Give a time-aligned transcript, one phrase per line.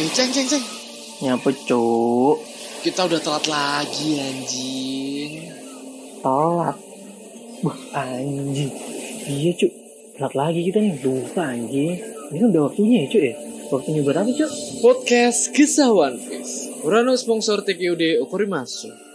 [0.00, 0.64] Eh, ceng, ceng, ceng.
[1.20, 2.40] Nyapa cuk
[2.80, 5.52] Kita udah telat lagi, anjing.
[6.24, 6.76] Telat
[7.60, 8.72] Wah anjing
[9.28, 9.72] Iya cuk
[10.16, 12.00] Telat lagi kita nih Lupa anjing
[12.32, 13.34] Ini udah waktunya ya cuk ya
[13.68, 16.80] Waktunya buat apa cuk Podcast Kisah One Piece.
[16.80, 19.09] Urano sponsor TKUD Okorimasu.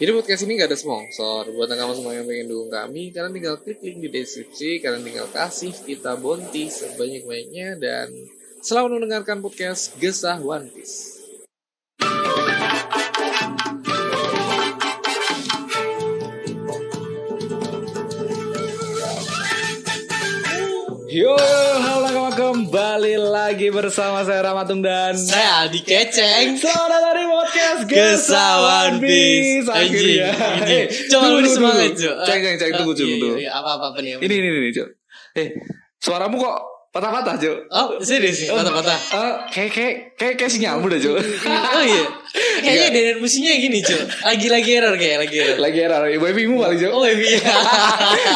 [0.00, 1.52] Jadi podcast ini gak ada sponsor.
[1.52, 4.80] Buat kamu semua yang pengen dukung kami, kalian tinggal klik link di deskripsi.
[4.80, 7.76] Kalian tinggal kasih kita bonti sebanyak-banyaknya.
[7.76, 8.08] Dan
[8.64, 11.09] selamat mendengarkan podcast Gesah One Piece.
[23.50, 26.54] Lagi bersama saya Ramatung dan Saya Aldi Keceng.
[26.54, 27.82] Selamat dari podcast
[29.02, 29.66] Piece.
[29.66, 30.28] Anjing, Akhirnya.
[30.70, 31.90] Eh, Coba tunggu, lu tunggu, semangat.
[31.98, 32.14] Cuk.
[32.30, 33.50] Cek cek cek tunggu Iya, tunggu iya, iya.
[33.58, 34.22] Apa apa nih?
[34.22, 34.88] Ini ini ini Cuk.
[35.34, 35.48] Eh,
[35.98, 36.58] suaramu kok
[36.90, 37.56] patah-patah Cuk.
[37.68, 38.98] Oh, serius nih, patah-patah.
[38.98, 41.14] Eh, kayak kayak kayak kayak sinyalmu dah Cuk.
[41.70, 42.04] Oh iya.
[42.60, 44.02] Kayaknya dari musinya gini, Cuk.
[44.20, 45.58] Lagi lagi error kayak lagi error.
[45.58, 46.90] Lagi error, ibu ibumu paling Cuk.
[46.90, 47.38] Oh iya.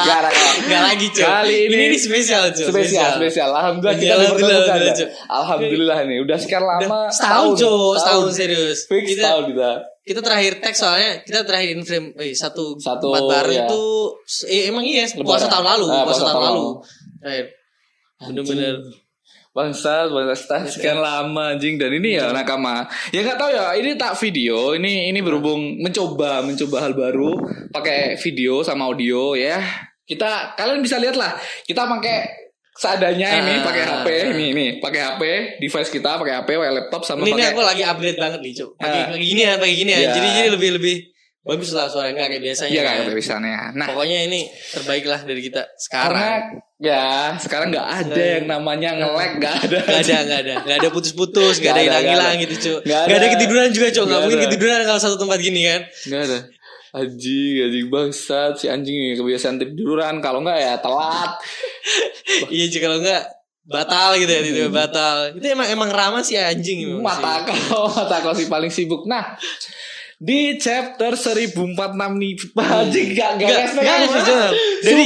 [0.00, 0.30] Gak ada.
[0.64, 1.24] Gak lagi, Cuk.
[1.24, 2.70] Kali ini- ini, ini spesial, Cuk.
[2.70, 3.50] Spesial, spesial.
[3.50, 4.96] Alhamdulillah kita Alhamdulillah, alhamdulillah.
[4.96, 5.08] Cuk.
[5.26, 7.00] Alhamdulillah nih, udah sekian lama.
[7.10, 7.92] Setahun, Cuk.
[7.96, 8.78] Setahun serius.
[8.84, 9.70] Fix Kita setahun kita.
[10.04, 13.64] kita terakhir tag soalnya kita terakhir in frame eh, satu Satu, empat bareng ya.
[13.64, 13.84] itu
[14.44, 16.64] eh, emang iya puasa tahun lalu Ah, puasa tahun lalu
[17.18, 17.46] terakhir
[18.26, 18.74] bener-bener.
[19.54, 21.78] Bangsa, bangsa sekian lama anjing.
[21.78, 22.82] Dan ini ya nakama.
[23.14, 27.38] Ya nggak tahu ya, ini tak video, ini ini berhubung mencoba mencoba hal baru.
[27.70, 29.62] Pakai video sama audio ya.
[30.04, 31.32] Kita kalian bisa lihat lah,
[31.64, 33.62] kita pakai seadanya ini Ah.
[33.62, 35.22] pakai HP ini ini pakai HP
[35.62, 38.52] device kita pakai HP pakai laptop sama ini, ini pakai aku lagi upgrade banget nih
[38.58, 38.70] cuk.
[38.74, 39.14] Pakai Ah.
[39.14, 40.96] gini ya pakai gini ya jadi jadi lebih lebih
[41.44, 42.94] bagus lah suaranya nggak kayak biasanya Iya kan.
[43.04, 43.56] kayak biasanya.
[43.76, 44.40] Nah, pokoknya ini
[44.72, 46.40] terbaik lah dari kita karena sekarang
[46.80, 47.04] ya
[47.36, 49.78] sekarang nggak ada yang namanya nge-lag, nggak ada.
[49.84, 52.76] Gak ada, gak ada, gak ada putus-putus, gak Nggak ada hilang-hilang nggak gitu, cuy.
[52.88, 53.32] Nggak Gak ada ada.
[53.36, 53.94] ketiduran juga, cuy.
[53.94, 55.80] Gak Nggak mungkin ketiduran kalau satu tempat gini kan.
[56.08, 56.38] Nggak ada.
[56.94, 61.32] Anjing, anjing bangsat si anjing ini kebiasaan tiduran kalau nggak ya telat.
[62.54, 62.80] iya, cuy.
[62.80, 63.22] Kalau enggak
[63.64, 65.16] batal gitu ya, tiba batal.
[65.34, 66.84] Itu emang emang ramah sih anjing.
[66.84, 67.00] sih.
[67.00, 69.04] Mata kau, mata kau sih paling sibuk.
[69.04, 69.34] Nah,
[70.24, 71.52] di chapter 1046
[72.16, 74.40] nih, anjing gak gak Enggak, respect jujur.
[74.40, 74.50] ah.
[74.80, 75.04] Dari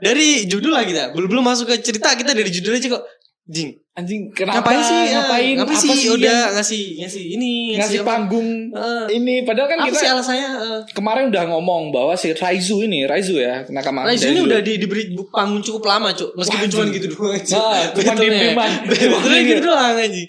[0.00, 1.10] dari judul lah kita.
[1.10, 3.04] Belum belum masuk ke cerita kita dari judul aja kok.
[3.50, 3.74] Jing.
[3.98, 4.62] Anjing kenapa?
[4.62, 4.94] Ngapain sih?
[4.94, 5.02] ya?
[5.18, 5.54] Ngapain?
[5.58, 6.06] Ngapain Apa sih?
[6.14, 8.08] Udah yang ngasih ngasih ini, ngasih apa?
[8.14, 10.48] panggung Eh, ini padahal kan apa kita sih alasannya?
[10.54, 14.06] Eh, kemarin udah ngomong bahwa si Raizu ini, Raizu ya, nakama.
[14.06, 16.38] Dari ini udah di, diberi panggung cukup lama, Cuk.
[16.38, 17.42] Meskipun cuma gitu doang.
[17.42, 18.70] Nah, cuma diem-dieman.
[18.86, 20.28] Betulnya gitu doang anjing.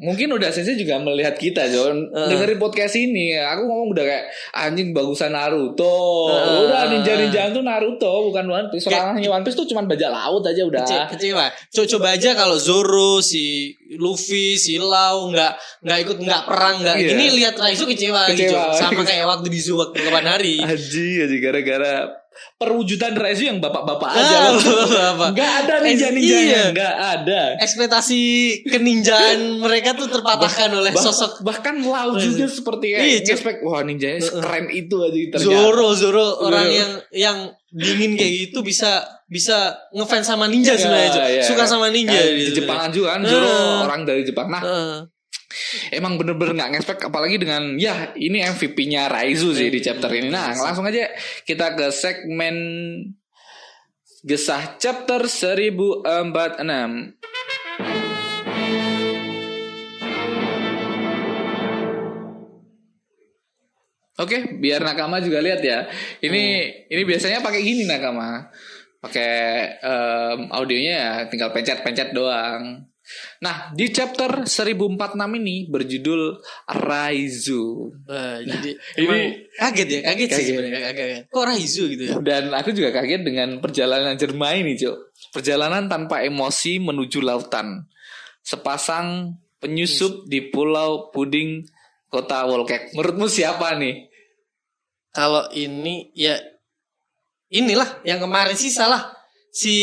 [0.00, 2.08] Mungkin udah Sensei juga melihat kita, John.
[2.08, 2.28] Eh.
[2.32, 6.32] Dengerin podcast ini, aku ngomong udah kayak anjing bagusan Naruto.
[6.32, 6.64] Eh.
[6.64, 8.88] udah ninja-ninjaan tuh Naruto, bukan One Piece.
[8.88, 10.80] Orangnya One Piece tuh cuma bajak laut aja udah.
[10.80, 11.46] Kece- kecewa.
[11.68, 16.96] Co- Coba aja kalau Zoro, si Luffy, si Lau nggak nggak ikut nggak perang nggak.
[16.96, 17.08] Iya.
[17.12, 18.56] Ini lihat Raizo kecewa, gitu.
[18.56, 18.72] Kecewa.
[18.72, 20.64] Sama kayak waktu di zoo waktu kapan hari.
[20.64, 21.92] Haji, haji gara-gara
[22.56, 24.36] perwujudan Raizu yang bapak-bapak aja.
[24.52, 25.30] Ah?
[25.30, 26.62] Nggak ada Eh, ninja-ninjanya, iya.
[26.70, 27.40] nggak ada.
[27.58, 28.20] Ekspektasi
[28.64, 33.80] keninjaan mereka tuh terpatahkan oleh Bah- sosok bahkan Lau juga seperti kayak Iya, ngespek wah
[33.80, 35.38] ninjanya keren itu aja ternyata.
[35.40, 36.76] Zoro, Zoro orang Zoro.
[36.76, 37.38] yang yang
[37.70, 39.56] dingin kayak gitu bisa bisa
[39.90, 41.22] ngefans sama ninja sebenarnya, Cuk.
[41.24, 41.42] iya.
[41.42, 43.78] Suka sama ninja Kan gitu di Jepangan juga kan Zoro Eh.
[43.80, 44.48] orang dari Jepang.
[44.48, 44.96] Nah, Heeh.
[45.90, 50.30] Emang bener-bener nggak ngespek apalagi dengan ya ini MVP-nya Raizu sih di chapter ini.
[50.30, 51.10] Nah, langsung aja
[51.44, 52.56] kita ke segmen
[54.20, 56.04] Gesah chapter 1046.
[64.20, 65.88] Oke, biar Nakama juga lihat ya.
[66.20, 66.42] Ini
[66.92, 68.52] ini biasanya pakai gini Nakama.
[69.00, 69.32] Pakai
[69.80, 72.84] em, audionya ya tinggal pencet-pencet doang.
[73.40, 76.38] Nah, di chapter 1046 ini berjudul
[76.68, 77.64] Raizu.
[78.04, 80.48] Wah, jadi ini- kaget ya, kaget, sih Kaget.
[80.52, 81.22] sebenarnya kaget.
[81.32, 82.14] Kok Raizu gitu ya?
[82.20, 84.96] Dan aku juga kaget dengan perjalanan Jermain nih, Cok.
[85.32, 87.88] Perjalanan tanpa emosi menuju lautan.
[88.44, 91.64] Sepasang penyusup di pulau puding
[92.08, 92.96] kota Wolkek.
[92.96, 94.08] Menurutmu siapa nih?
[95.10, 96.38] Kalau ini ya
[97.50, 99.19] inilah yang kemarin sih salah
[99.50, 99.76] si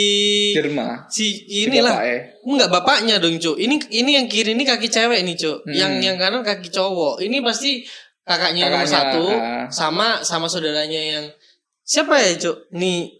[0.56, 1.06] Jerma.
[1.12, 2.20] si inilah bapaknya.
[2.42, 5.76] enggak bapaknya dong cuk ini ini yang kiri ini kaki cewek nih cuk Hmm.
[5.76, 7.84] yang yang kanan kaki cowok ini pasti
[8.24, 9.66] kakaknya, nomor Kakaknya, satu ah.
[9.68, 11.26] sama sama saudaranya yang
[11.82, 13.12] siapa ya cuk nih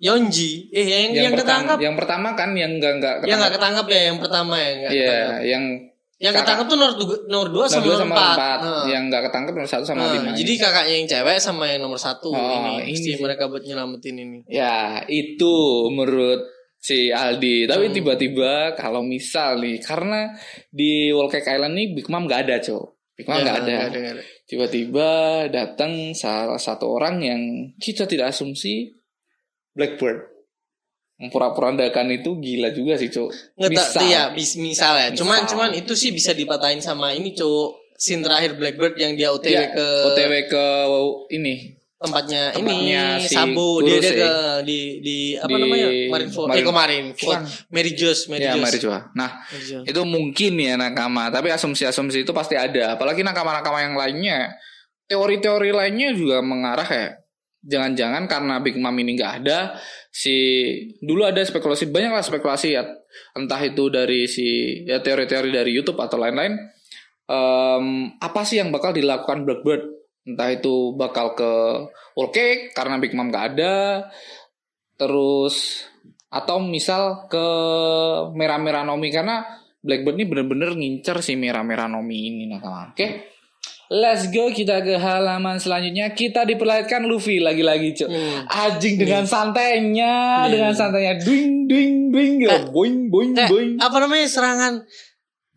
[0.00, 3.86] Yonji eh yang yang, pertama, ketangkap yang pertama kan yang enggak enggak yang nggak ketangkap
[3.86, 5.40] ya yang pertama ya nggak Iya, ketangkap.
[5.44, 5.64] yang
[6.20, 8.58] yang kakak- ketangkap tuh nomor dua, nomor dua nomor sama nomor sama empat.
[8.60, 8.84] Heeh.
[8.86, 10.30] Yang enggak ketangkep nomor satu sama Heeh, lima.
[10.36, 13.14] jadi kakaknya yang cewek sama yang nomor satu Oh, ini, ini sih.
[13.16, 15.54] mereka buat nyelamatin ini Ya, itu
[15.88, 16.44] menurut
[16.76, 17.64] si Aldi.
[17.64, 17.94] Tapi Hmm.
[17.94, 20.32] tiba-tiba kalau misal nih karena
[20.68, 22.84] di Cake Island nih Big Mom nggak ada, Cok.
[23.14, 23.76] Big Mom Ya, nggak ada.
[23.82, 24.24] nggak nggak ada.
[24.44, 25.08] Tiba-tiba
[25.46, 27.40] datang salah satu orang yang
[27.76, 28.92] kita tidak asumsi
[29.70, 30.29] Blackbird.
[31.28, 33.60] Pura-purandakan itu gila juga sih, Cok.
[33.60, 35.08] Nggak iya, bis, misal ya.
[35.12, 35.50] Cuman Misal.
[35.52, 39.68] cuman itu sih bisa dipatahin sama ini cowok scene terakhir Blackbird yang dia OTW Ya,
[39.68, 40.64] ke OTW ke
[41.36, 44.16] ini tempatnya, Tempatnya ini si Sambo dia, dia ya.
[44.16, 44.32] ke
[44.64, 46.72] di di apa Di namanya Marineford eh Marin- kok.
[47.68, 47.92] Mary
[48.32, 49.04] Mary ya.
[49.12, 49.84] Nah, Mary Jo's.
[49.84, 52.96] itu mungkin ya nakama, tapi asumsi-asumsi itu pasti ada.
[52.96, 54.56] Apalagi nakama-nakama yang lainnya.
[55.04, 57.19] Teori-teori lainnya juga mengarah kayak
[57.60, 59.76] jangan-jangan karena Big Mom ini nggak ada
[60.08, 60.36] si
[61.00, 62.88] dulu ada spekulasi banyak lah spekulasi ya
[63.36, 66.56] entah itu dari si ya teori-teori dari YouTube atau lain-lain
[67.30, 69.86] Em, apa sih yang bakal dilakukan Blackbird
[70.26, 71.52] entah itu bakal ke
[72.18, 74.10] Wall Cake karena Big Mom nggak ada
[74.98, 75.86] terus
[76.26, 77.46] atau misal ke
[78.34, 79.46] Merah-Merah Nomi karena
[79.78, 82.90] Blackbird ini bener-bener ngincer si Merah-Merah Nomi ini nakama.
[82.90, 83.29] Oke.
[83.90, 86.14] Let's go kita ke halaman selanjutnya.
[86.14, 88.06] Kita diperlihatkan Luffy lagi-lagi, Cuk.
[88.06, 88.46] Hmm.
[88.46, 90.48] Anjing dengan santainya, Iya.
[90.48, 92.54] dengan santainya duing duing duing gitu.
[92.54, 93.70] Eh, boing boing Kayak, boing.
[93.76, 94.72] apa namanya serangan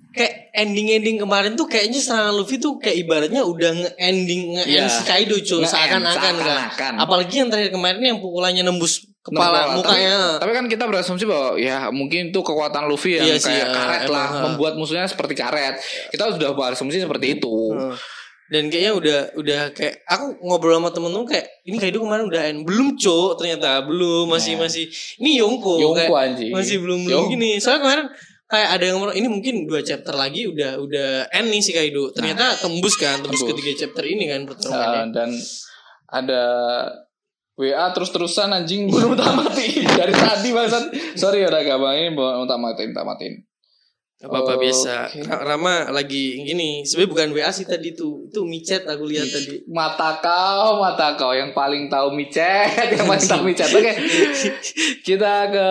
[0.10, 4.90] kayak ending-ending kemarin tuh kayaknya serangan Luffy tuh kayak ibaratnya udah nge-ending nge-end Iya.
[4.90, 6.34] si Kaido cuy seakan-akan
[6.74, 6.94] kan.
[6.98, 9.78] Apalagi yang terakhir kemarin yang pukulannya nembus kepala Nempel.
[9.80, 10.18] mukanya.
[10.36, 13.62] Tapi, tapi kan kita berasumsi bahwa ya mungkin itu kekuatan Luffy yang Iya sih, kayak
[13.62, 14.44] ya, karet lah, emang, ha.
[14.50, 15.78] membuat musuhnya seperti karet.
[16.10, 17.54] Kita sudah berasumsi seperti itu.
[18.54, 22.62] Dan kayaknya udah udah kayak aku ngobrol sama temen-temen kayak ini Kaido kemarin udah end
[22.70, 24.70] belum cok ternyata belum masih Nah.
[24.70, 24.86] masih
[25.18, 26.52] ini Yongko, Yongko, kayak anjing.
[26.54, 28.06] masih belum belum gini soalnya kemarin
[28.46, 32.14] kayak ada yang ngomong ini mungkin dua chapter lagi udah udah end nih si Kaido
[32.14, 33.50] ternyata tembus kan tembus, tembus.
[33.50, 35.30] ke tiga chapter ini kan Uh, pertarungannya dan
[36.14, 36.44] ada
[37.54, 40.90] WA terus-terusan anjing belum tak matiin dari tadi bahasan.
[41.14, 43.34] Sorry ya udah gampang ini mau tak matiin tak matiin.
[44.24, 44.64] Apa apa Oke.
[44.64, 44.94] biasa
[45.28, 49.68] Ra- Rama lagi gini sebenarnya bukan WA sih tadi tuh itu micet aku lihat tadi
[49.68, 53.68] Mata kau, mata kau yang paling tahu micet, yang paling tahu micet.
[53.68, 53.92] Oke.
[55.08, 55.68] Kita ke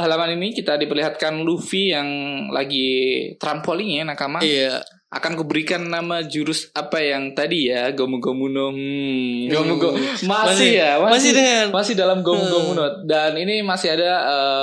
[0.00, 2.08] halaman ini kita diperlihatkan Luffy yang
[2.48, 2.88] lagi
[3.36, 4.40] trampolin ya nakama.
[4.40, 8.70] iya Akan kuberikan nama jurus apa yang tadi ya, Gomu Gomu no.
[8.70, 9.98] Hmm, Gomu Gomu.
[9.98, 12.52] Masih, Masih- ya, masih dengan- masih dalam Gomu Hmm.
[12.52, 12.86] Gomu no.
[13.04, 14.10] Dan ini masih ada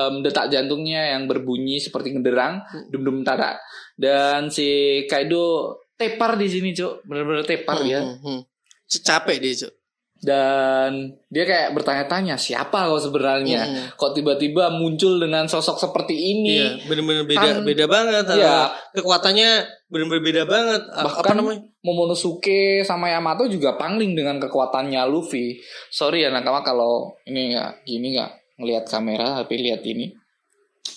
[0.08, 3.60] em, detak jantungnya yang berbunyi seperti genderang, dum dum tada.
[3.94, 7.04] Dan si Kaido tepar di sini, Cuk.
[7.04, 8.00] Bener-bener tepar ya.
[8.00, 8.42] Hmm, hmm.
[8.88, 9.74] capek dia cok
[10.18, 10.90] dan
[11.28, 13.86] dia kayak bertanya-tanya siapa kau sebenarnya Hmm.
[13.94, 18.24] kok tiba-tiba muncul dengan sosok seperti ini Iya, bener-bener beda Kan- beda banget.
[18.32, 18.58] Iya.
[18.94, 19.50] Kekuatannya
[19.88, 20.82] bener-bener beda banget.
[20.90, 21.62] Ah, bahkan apa namanya?
[21.80, 25.56] Momonosuke sama Yamato juga pangling dengan kekuatannya Luffy
[25.88, 30.12] sorry ya nakama kalau ini nggak gini nggak ngelihat kamera tapi lihat ini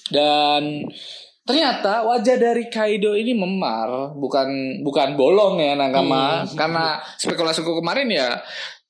[0.09, 0.83] dan
[1.41, 4.49] ternyata wajah dari Kaido ini memar bukan
[4.81, 6.55] bukan bolong ya nakama Hmm.
[6.55, 6.85] karena
[7.17, 8.39] spekulasiku kemarin ya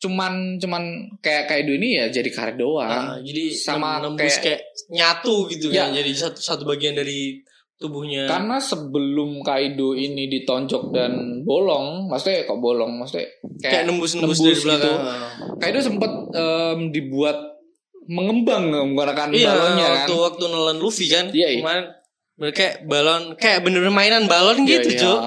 [0.00, 0.82] cuman cuman
[1.18, 5.68] kayak Kaido ini ya jadi karet doang Ah, jadi sama nembus kayak- kayak, nyatu gitu
[5.68, 5.86] Ya.
[5.86, 5.94] kan.
[5.94, 7.36] Jadi satu satu bagian dari
[7.76, 8.24] tubuhnya.
[8.24, 11.12] Karena sebelum Kaido ini ditonjok dan
[11.42, 14.88] bolong, maksudnya kok bolong, maksudnya kayak kayak, nembus-nembus nembus dari belakang.
[14.88, 14.92] gitu.
[15.58, 17.38] Kaido sempat em, dibuat
[18.06, 19.94] mengembang menggunakan Iya, balonnya kan.
[20.00, 21.28] waktu waktu nelen Luffy kan.
[21.28, 21.60] Iya, iya.
[21.60, 21.84] Kemarin
[22.50, 25.00] kayak balon kayak bener-bener mainan balon Iya, gitu, iya.
[25.02, 25.20] Cuk.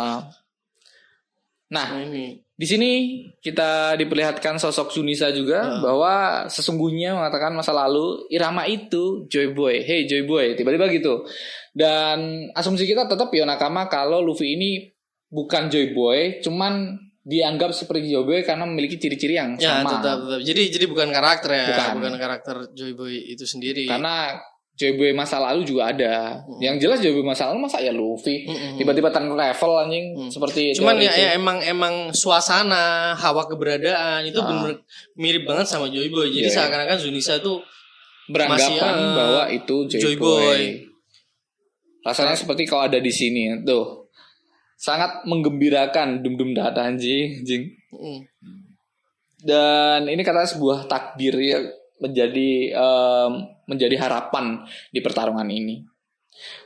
[1.73, 2.37] Nah, Nah, ini.
[2.53, 2.91] di sini
[3.35, 5.81] kita diperlihatkan sosok Sunisa juga Ah.
[5.81, 6.13] bahwa
[6.47, 9.81] sesungguhnya mengatakan masa lalu Irama itu Joy Boy.
[9.81, 11.25] Hey Joy Boy, tiba-tiba gitu.
[11.71, 14.93] Dan asumsi kita tetap ya nakama kalau Luffy ini
[15.27, 19.97] bukan Joy Boy, cuman dianggap seperti Joy Boy karena memiliki ciri-ciri yang Ya, sama.
[19.97, 20.39] tetap, tetap.
[20.43, 21.91] Jadi jadi bukan karakter ya, Bukan.
[21.97, 23.87] bukan, karakter Joy Boy itu sendiri.
[23.87, 24.37] Karena
[24.73, 26.41] Boy masa lalu juga ada.
[26.57, 28.43] Yang jelas Boy masa lalu masa ya Luffy.
[28.43, 28.81] Mm-mm.
[28.81, 30.29] Tiba-tiba turn level anjing Mm.
[30.33, 31.21] seperti Cuman ya, itu.
[31.21, 34.49] ya emang emang suasana, hawa keberadaan itu Ah.
[34.49, 34.81] bener
[35.13, 36.27] mirip banget sama Joy Boy.
[36.27, 36.55] Jadi Iya, iya.
[36.57, 37.61] seakan-akan Zunisa tuh
[38.25, 40.41] beranggapan masih, ah, bahwa itu Joy, Joy Boy.
[40.41, 40.63] Boy.
[42.01, 44.09] Rasanya seperti kau ada di sini tuh.
[44.75, 47.63] Sangat menggembirakan dum dum data anjing, anjing.
[47.87, 48.19] mm,
[49.39, 51.59] Dan ini katanya sebuah takdir ya
[52.03, 53.31] menjadi em,
[53.63, 55.79] menjadi harapan di pertarungan ini.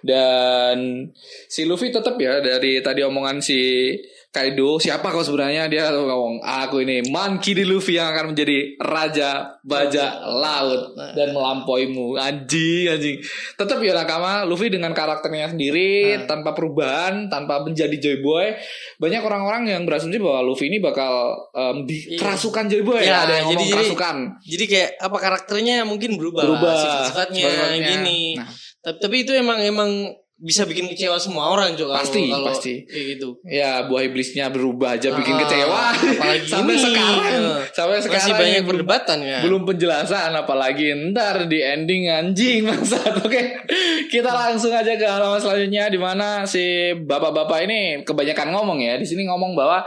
[0.01, 1.11] Dan
[1.45, 3.93] si Luffy tetap ya dari tadi omongan si
[4.37, 5.65] Kaido, siapa kau sebenarnya?
[5.65, 12.13] Dia ngomong, aku ini Monkey di Luffy yang akan menjadi raja bajak laut dan melampauimu.
[12.15, 13.17] Anjing, anjing.
[13.53, 16.29] Tetap ya nakama, Luffy dengan karakternya sendiri, Hmm.
[16.29, 18.53] tanpa perubahan, tanpa menjadi Joy Boy.
[18.97, 21.09] Banyak orang-orang yang berasumsi bahwa Luffy ini bakal
[21.51, 22.21] em, di Iya.
[22.21, 23.01] kerasukan Joy Boy.
[23.01, 24.15] Ya, Ada yang jadi- ngomong jadi- kerasukan.
[24.45, 26.77] Jadi kayak apa karakternya mungkin berubah, Berubah.
[26.77, 27.49] sifat-sifatnya.
[27.79, 28.37] gini.
[28.37, 28.45] Nah.
[28.77, 29.89] Tapi, tapi itu emang emang
[30.37, 32.85] bisa bikin kecewa semua orang juga Pasti, kalau, pasti.
[32.85, 33.41] kayak gitu.
[33.43, 36.83] Ya buah iblisnya berubah aja bikin Ah, kecewa apalagi sampai ini.
[36.83, 37.59] sekarang Ah.
[37.67, 39.41] sampai Masih sekarang banyak belum- perdebatan kan.
[39.41, 43.41] belum penjelasan apalagi ntar di ending anjing maksud oke
[44.07, 46.61] kita langsung aja ke halaman selanjutnya di mana si
[46.95, 49.81] bapak-bapak ini kebanyakan ngomong ya di sini ngomong bahwa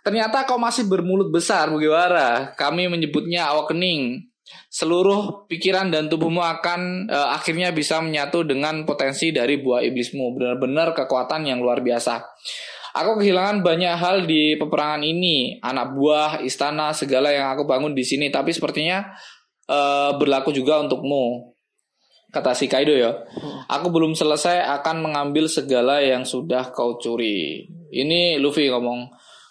[0.00, 4.29] ternyata kau masih bermulut besar Mugiwara kami menyebutnya awakening
[4.70, 10.94] seluruh pikiran dan tubuhmu akan eh, akhirnya bisa menyatu dengan potensi dari buah iblismu benar-benar
[10.94, 12.22] kekuatan yang luar biasa
[12.90, 18.02] Aku kehilangan banyak hal di peperangan ini, anak buah, istana, segala yang aku bangun di
[18.02, 18.34] sini.
[18.34, 19.06] Tapi sepertinya
[19.70, 21.54] eh, berlaku juga untukmu.
[22.30, 23.10] Kata si Kaido ya.
[23.66, 27.66] Aku belum selesai akan mengambil segala yang sudah kau curi.
[27.90, 29.10] Ini Luffy ngomong.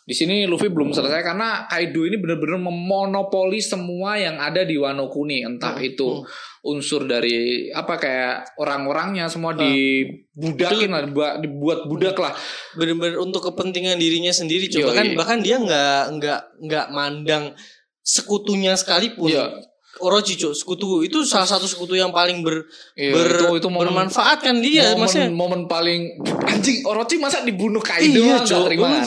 [0.09, 5.05] Di sini Luffy belum selesai karena Kaido ini benar-benar memonopoli semua yang ada di Wano
[5.05, 6.25] Kuni, entah itu
[6.65, 11.05] unsur dari apa kayak orang-orangnya semua dibudakin lah,
[11.37, 12.33] dibuat, budak lah.
[12.73, 17.53] Bener-bener untuk kepentingan dirinya sendiri coba kan bahkan dia nggak nggak nggak mandang
[18.01, 19.29] sekutunya sekalipun.
[19.29, 19.45] Iya.
[19.99, 23.89] Orochi Cuk, sekutu itu salah satu sekutu yang paling ber, Iya, ber- itu- itu momen-
[23.89, 29.03] bermanfaat kan dia momen, maksudnya momen paling anjing Orochi masa dibunuh Kaido iya terima kan?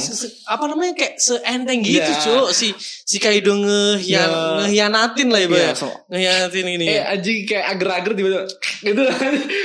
[0.48, 2.20] Apa namanya kayak seenteng gitu Iya.
[2.20, 4.52] cuk si si Kaido ngehian Iya.
[4.60, 8.42] ngehianatin lah ibarat Iya, so- ngehianatin ini eh anjing kayak ager-ager tiba-tiba
[8.84, 9.02] gitu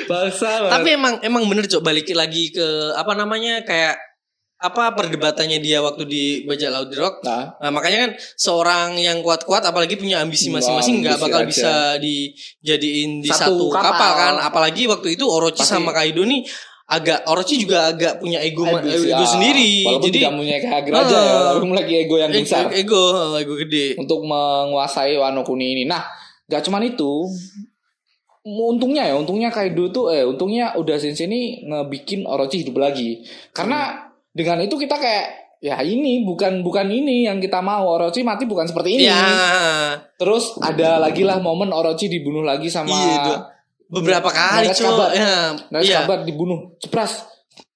[0.05, 0.33] banget.
[0.69, 3.97] tapi emang emang bener cuk balik lagi ke apa namanya kayak
[4.57, 9.21] apa perdebatannya dia waktu di bajak laut di rock nah, Nah, makanya kan seorang yang
[9.21, 11.49] kuat-kuat apalagi punya ambisi masing-masing nggak ambisi bakal aja.
[11.49, 13.85] bisa dijadiin di Satu satu, kapal.
[13.93, 14.11] kapal.
[14.17, 15.77] kan apalagi waktu itu Orochi Pasti.
[15.77, 16.41] sama Kaido nih
[16.87, 19.27] agak Orochi juga agak punya ego ma- Ego ah.
[19.27, 22.65] sendiri walaupun jadi tidak punya kayak ager aja ya tapi memiliki ego yang ego, besar
[22.73, 23.03] ego
[23.35, 26.01] ego gede untuk menguasai Wano Kuni ini nah
[26.47, 27.27] gak cuman itu
[28.41, 33.19] untungnya ya untungnya Kaido tuh eh untungnya udah Sensei ini ngebikin Orochi hidup lagi
[33.51, 34.06] karena
[34.37, 35.25] dengan itu kita kayak
[35.57, 39.17] ya ini bukan bukan ini yang kita mau Orochi mati bukan seperti ini ya
[40.15, 43.33] terus ada lagi lah momen Orochi dibunuh lagi sama Iya, itu.
[43.89, 45.09] beberapa kali kabar.
[45.11, 46.05] ya iya.
[46.05, 47.25] kabar dibunuh cepras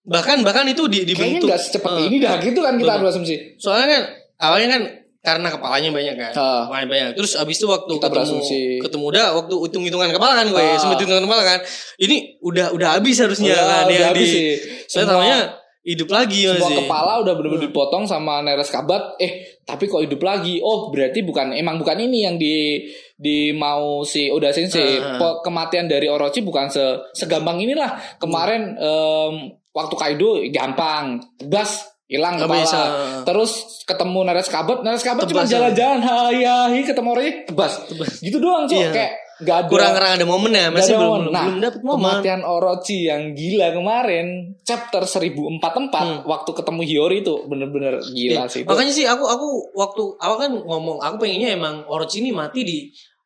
[0.02, 3.58] bahkan bahkan itu di, kayaknya dibentuk nggak secepat Eh, ini dah gitu kan kita berasumsi
[3.58, 4.02] soalnya kan
[4.40, 4.82] awalnya kan
[5.22, 6.62] karena kepalanya banyak kan Ah.
[6.66, 8.62] kepalanya banyak terus abis itu waktu Kita ketemu berasumsi.
[8.82, 10.78] ketemu udah waktu hitung hitungan kepala kan gue Ah.
[10.78, 11.60] sempat hitungan kepala kan
[11.98, 14.50] ini udah udah habis harusnya Udah, kan udah yang habis di sih.
[14.86, 19.18] saya Semua- hidup lagi semua masih kepala udah bener-bener dipotong sama Neres Kabat.
[19.18, 20.58] Eh tapi kok hidup lagi?
[20.58, 22.86] Oh berarti bukan emang bukan ini yang di
[23.16, 25.18] di mau si Oda Sensei Ah.
[25.18, 27.98] Po- kematian dari Orochi bukan se segampang inilah.
[28.18, 29.34] Kemarin em,
[29.70, 31.18] waktu Kaido gampang.
[31.36, 32.82] Tebas hilang kepala bisa.
[33.24, 35.54] terus ketemu Neres Kabat Neres Kabat cuma Tebas, ya.
[35.58, 36.00] jalan-jalan.
[36.00, 37.74] Hai hai ketemu Orochi tebas.
[38.20, 38.90] Gitu doang cuy Iya.
[38.92, 41.30] kayak gak ada kurang kurang ada momen ya masih ada belum momen.
[41.30, 44.26] Nah, belum dapet momen Kematian Orochi yang gila kemarin
[44.62, 46.20] chapter 1044 Hmm.
[46.24, 48.48] waktu ketemu Hiyori itu bener-bener gila Iya.
[48.48, 48.68] sih itu.
[48.68, 52.78] makanya sih aku aku waktu awal kan ngomong aku pengennya emang Orochi ini mati di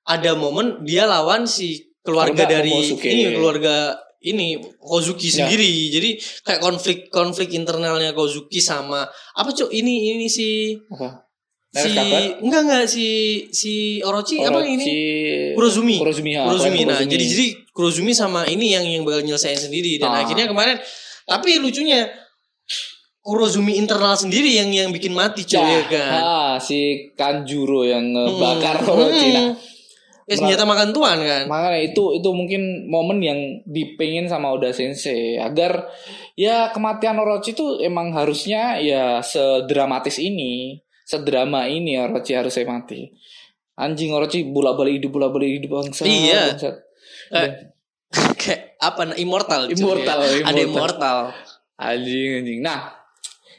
[0.04, 3.08] ada momen dia lawan si keluarga Keluarga dari Momosuke.
[3.08, 3.76] ini keluarga
[4.22, 5.42] ini Kozuki Ya.
[5.42, 6.10] sendiri jadi
[6.42, 11.25] kayak konflik konflik internalnya Kozuki sama apa cok ini ini si Apa?
[11.78, 12.22] Si Neres Kabat?
[12.40, 13.08] enggak enggak si
[13.52, 14.86] si Orochi, apa Orochi ini
[15.54, 15.96] Kurozumi.
[15.98, 16.82] Kurozumi, ya, Kurozumi Kurozumi.
[16.88, 20.24] nah jadi jadi Kurozumi sama ini yang yang bakal nyelesain sendiri dan Ah.
[20.24, 20.80] akhirnya kemarin
[21.24, 22.08] tapi lucunya
[23.20, 26.78] Kurozumi internal sendiri yang yang bikin mati cuy ya kan Ah, si
[27.12, 28.92] Kanjuro yang ngebakar Hmm.
[28.92, 29.30] Orochi.
[29.30, 29.50] Nah,
[30.26, 31.46] Ya senjata makan tuan kan.
[31.46, 35.86] makanya itu itu mungkin momen yang dipengin sama Oda Sensei agar
[36.34, 43.14] ya kematian Orochi itu emang harusnya ya sedramatis ini, sedrama ini Orochi harusnya mati.
[43.78, 46.04] Anjing Orochi bolak-balik hidup bolak-balik hidup bangsa.
[46.04, 46.58] Iya.
[46.58, 46.76] bangsat.
[47.32, 47.50] Eh,
[48.42, 49.70] Kayak apa immortal.
[49.70, 50.50] Immortal, ya.
[50.50, 50.66] Ada immortal.
[50.66, 51.18] immortal.
[51.76, 52.60] Anjing anjing.
[52.64, 52.96] Nah,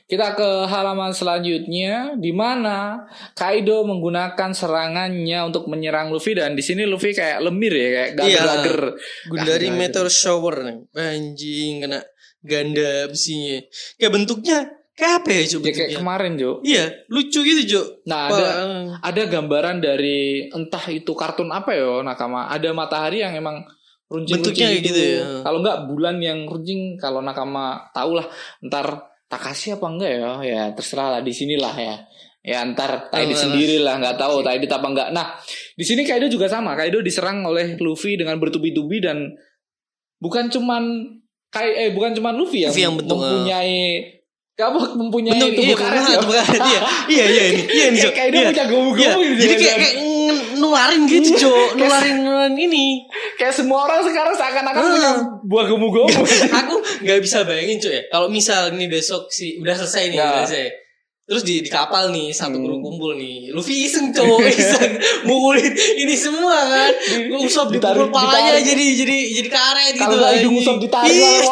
[0.06, 6.86] kita ke halaman selanjutnya di mana Kaido menggunakan serangannya untuk menyerang Luffy dan di sini
[6.86, 8.80] Luffy kayak lemir ya kayak gager-gager.
[9.28, 9.76] Gundari Gager-gager.
[9.76, 10.78] meteor shower nih.
[10.94, 12.00] Anjing kena
[12.40, 13.58] ganda besinya.
[13.98, 14.58] Kayak bentuknya
[14.96, 16.50] kayak apa ya coba Ya kayak kemarin, Jo.
[16.64, 17.82] Iya, lucu gitu, Jo.
[18.08, 18.46] Nah, ada
[19.04, 22.48] ada gambaran dari entah itu kartun apa ya nakama.
[22.48, 23.60] Ada matahari yang emang
[24.08, 25.22] runcing Bentuknya kayak gitu ya.
[25.44, 28.26] Kalau nggak bulan yang runcing kalau nakama tahu lah
[28.64, 30.30] ntar Takashi apa enggak ya?
[30.46, 31.96] Ya terserah lah di sinilah ya.
[32.46, 35.08] Ya antar Taidi Oh, sendiri lah nggak tahu Taidi apa enggak.
[35.10, 35.34] Nah
[35.74, 36.78] di sini Kaido juga sama.
[36.78, 39.34] Kaido diserang oleh Luffy dengan bertubi-tubi dan
[40.22, 41.10] bukan cuman
[41.50, 43.76] Kai eh bukan cuman Luffy yang, Luffy yang bentuk, mempunyai
[44.56, 46.16] kamu mempunyai Bentuk tubuh iya, karet ya.
[46.16, 46.80] tubuh karet, iya.
[47.12, 47.62] Iya, iya ini.
[47.68, 48.12] Iya ini, Cok.
[48.14, 48.48] Kaido Iya.
[48.48, 49.28] punya gomu-gomu Iya.
[49.28, 49.94] gitu Jadi ya, kayak kayak
[50.56, 51.68] nularin gitu, Cok.
[51.76, 52.86] Nularin nularin ini.
[53.36, 54.88] kayak semua orang sekarang seakan-akan Ah.
[54.88, 55.10] punya
[55.44, 56.20] buah gomu-gomu
[56.64, 58.02] Aku nggak bisa bayangin, Cok ya.
[58.08, 60.25] Kalau misal ini besok si udah selesai nih, Ya.
[60.25, 60.66] udah selesai.
[61.26, 62.64] Terus di, di kapal nih satu Hmm.
[62.64, 66.94] kru kumpul nih Luffy iseng cowok iseng mukulin ini semua kan
[67.36, 70.54] Usop dipukul palanya jadi jadi jadi karet gitu Kalau hidung.
[70.54, 71.42] Usopp ditarik Iya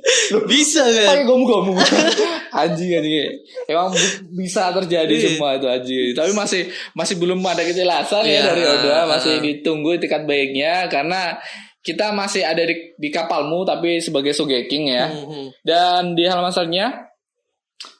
[0.00, 0.46] orang.
[0.48, 1.06] Bisa kan?
[1.10, 1.72] pakai gomu-gomu
[2.62, 3.32] anjing anjing.
[3.68, 3.92] Emang
[4.34, 5.24] bisa terjadi Iya.
[5.34, 6.10] semua itu anjing.
[6.14, 6.62] Tapi masih
[6.96, 8.96] masih belum ada kejelasan ya Iya, dari Oda.
[9.08, 9.42] Masih ah.
[9.42, 11.36] ditunggu tiket baiknya karena
[11.82, 15.08] kita masih ada di, di kapalmu tapi sebagai Sogeking ya.
[15.08, 15.48] Hmm, hmm.
[15.64, 17.08] dan di halaman selanjutnya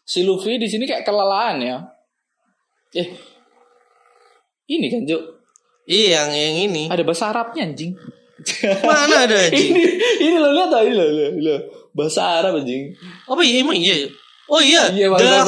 [0.04, 1.76] si Luffy di sini kayak kelelahan ya.
[2.96, 3.08] Eh
[4.68, 5.38] ini kan Juk
[5.88, 6.84] Iya yang yang ini.
[6.92, 7.96] Ada bahasa Arabnya anjing.
[8.84, 9.72] Mana ada anjing?
[9.72, 9.84] Ini
[10.20, 11.56] ini lo lihat ini lo, lo, lo.
[11.98, 12.94] Bahasa Arab anjing
[13.26, 14.08] Apa iya emang iya ya?
[14.48, 15.44] Oh iya, Iya, dahan,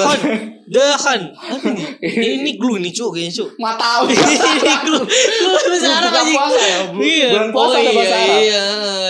[0.69, 1.21] dahan.
[1.41, 1.85] Apa ini?
[2.21, 3.49] Ini, ini glue nih cuk kayaknya cuk.
[3.57, 4.37] Tahu ini
[4.85, 6.37] glue, glue bahasa Arab anjing.
[6.37, 8.65] ya, Iya, oh iya, iya,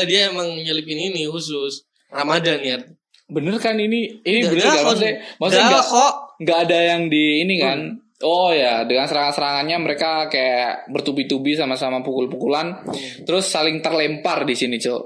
[0.06, 2.78] dia emang nyelipin ini khusus Ramadan ya.
[3.26, 4.94] Bener kan ini ini bener kok.
[4.94, 6.12] maksudnya maksudnya kok.
[6.38, 7.78] nggak ada yang di ini kan
[8.22, 12.82] oh ya dengan serangan-serangannya mereka kayak bertubi-tubi sama-sama pukul-pukulan
[13.24, 15.02] terus saling terlempar di sini cok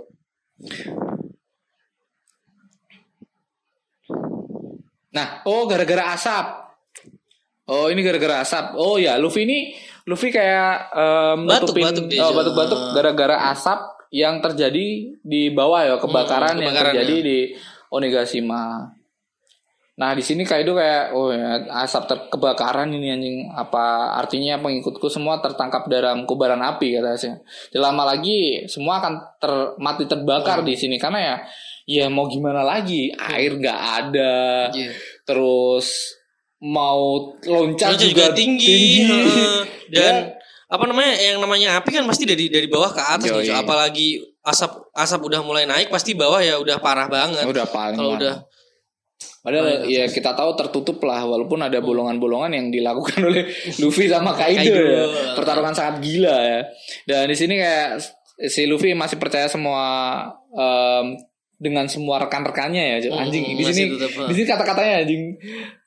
[5.14, 6.46] nah oh gara-gara asap
[7.66, 9.72] oh ini gara-gara asap oh ya Luffy ini
[10.04, 13.78] Luffy kayak em, Batuk, nutupin- batuk oh, batuk-batuk gara-gara asap
[14.12, 14.86] yang terjadi
[15.18, 17.24] di bawah ya kebakaran, Hmm, yang kebakaran, terjadi ya.
[17.24, 17.38] di
[17.88, 18.62] Onigashima.
[19.94, 25.06] Nah di sini Kaido kayak oh ya asap ter kebakaran ini anjing apa artinya pengikutku
[25.06, 27.38] semua tertangkap dalam kobaran api katanya.
[27.72, 30.66] Lama lagi semua akan ter, mati terbakar Hmm.
[30.66, 31.36] di sini karena ya
[31.84, 34.92] ya mau gimana lagi air nggak ada Iya.
[35.22, 36.16] terus
[36.58, 39.60] mau loncat juga, juga tinggi, heeh.
[39.94, 40.40] dan Ya.
[40.66, 43.46] apa namanya yang namanya api kan pasti dari dari bawah ke atas Yoi.
[43.46, 43.54] Cuk.
[43.54, 44.08] apalagi
[44.42, 48.20] asap asap udah mulai naik pasti bawah ya udah parah banget udah paling kalau parah.
[48.20, 48.36] udah
[49.40, 53.44] Padahal Oh, ya kita tahu tertutup lah walaupun ada bolongan-bolongan yang dilakukan oleh
[53.76, 54.80] Luffy sama Kaido, Kaido.
[54.88, 55.04] ya.
[55.36, 56.60] Pertarungan sangat gila ya.
[57.04, 58.00] Dan di sini kayak
[58.42, 59.84] si Luffy masih percaya semua
[60.48, 61.12] em,
[61.56, 62.96] dengan semua rekan-rekannya ya.
[63.08, 65.22] Hmm, Anjing di masih sini di sini kata-katanya anjing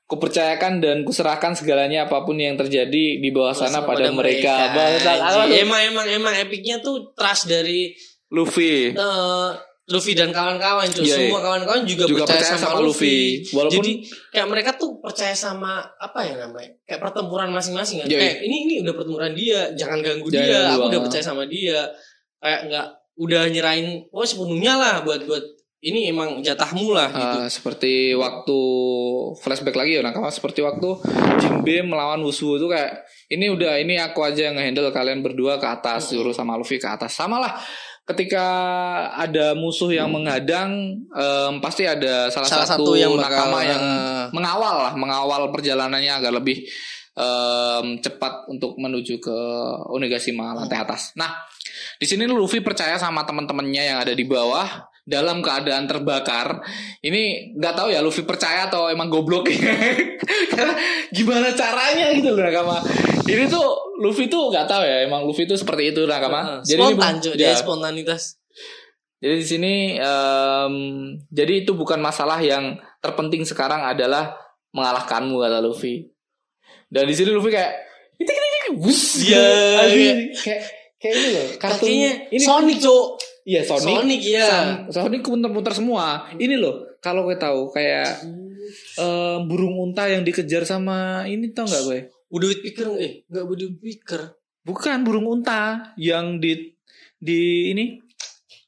[0.03, 4.71] kupercayakan dan kuserahkan segalanya apa pun yang terjadi di bawah sana pada, mereka.
[4.71, 5.17] Bangsat.
[5.19, 5.41] Anjing.
[5.43, 7.91] Aduh, emang emang emang epicnya tuh trust dari
[8.29, 8.91] Luffy.
[8.91, 9.49] eh,
[9.87, 11.03] Luffy dan kawan-kawan cuy.
[11.03, 11.43] Iya, Semua iya.
[11.43, 13.15] kawan-kawan juga, Juga percaya, percaya sama, sama Luffy.
[13.39, 13.55] Luffy.
[13.55, 13.91] Walaupun- Jadi
[14.31, 16.71] kayak mereka tuh percaya sama apa ya namanya?
[16.83, 18.07] Kayak pertempuran masing-masing kan.
[18.07, 20.59] Iya, Kayak ini ini udah pertempuran dia, jangan ganggu Jangan dia.
[20.61, 21.03] ganggu, Aku udah ah.
[21.07, 21.79] percaya sama dia.
[22.37, 25.41] Kayak nggak udah nyerahin oh sepenuhnya lah buat buat
[25.87, 27.37] ini emang jatahmu lah gitu.
[27.43, 28.59] Ah, seperti waktu
[29.39, 30.99] flashback lagi ya nakama seperti waktu
[31.39, 35.67] Jinbe melawan Wusu itu kayak ini udah ini aku aja yang handle kalian berdua ke
[35.67, 37.55] atas suruh sama Luffy ke atas sama lah
[38.07, 38.45] ketika
[39.19, 43.83] ada musuh yang menghadang em, pasti ada salah, Salah satu, satu yang bakal, nakama yang
[43.83, 46.63] eh, mengawal lah mengawal perjalanannya agar lebih
[47.19, 49.37] em, cepat untuk menuju ke
[49.91, 51.11] Onigashima lantai atas.
[51.19, 51.35] Nah,
[51.99, 56.59] di sini Luffy percaya sama teman-temannya yang ada di bawah dalam keadaan terbakar.
[56.99, 59.47] Ini nggak tahu ya Luffy percaya atau emang goblok
[60.51, 60.75] Karena
[61.09, 62.83] gimana caranya gitu loh Nakama.
[63.23, 63.63] Ini tuh
[63.97, 66.59] Luffy tuh nggak tahu ya emang Luffy tuh seperti itu Nakama.
[66.59, 67.55] eh, spontan ini- ya.
[67.55, 68.35] spontanitas.
[69.17, 70.73] Jadi di sini em,
[71.25, 74.35] jadi itu bukan masalah yang terpenting sekarang adalah
[74.69, 76.05] mengalahkanmu kata Luffy.
[76.85, 77.73] Dan di sini Luffy kayak
[78.17, 78.31] itu
[78.75, 79.47] bus Iya,
[79.87, 80.13] iya.
[80.35, 80.61] kayak
[80.99, 83.05] kayak ini loh kartun Kakinya ini Sonic, Cok.
[83.47, 84.47] Iya Sonic Sonic ya.
[84.91, 88.19] Sonic muter-muter semua ini loh kalau gue tahu kayak
[88.99, 93.67] em, burung unta yang dikejar sama ini tau nggak gue Udah picker eh enggak udah
[93.79, 94.21] picker.
[94.67, 96.75] bukan burung unta yang di
[97.15, 98.03] di ini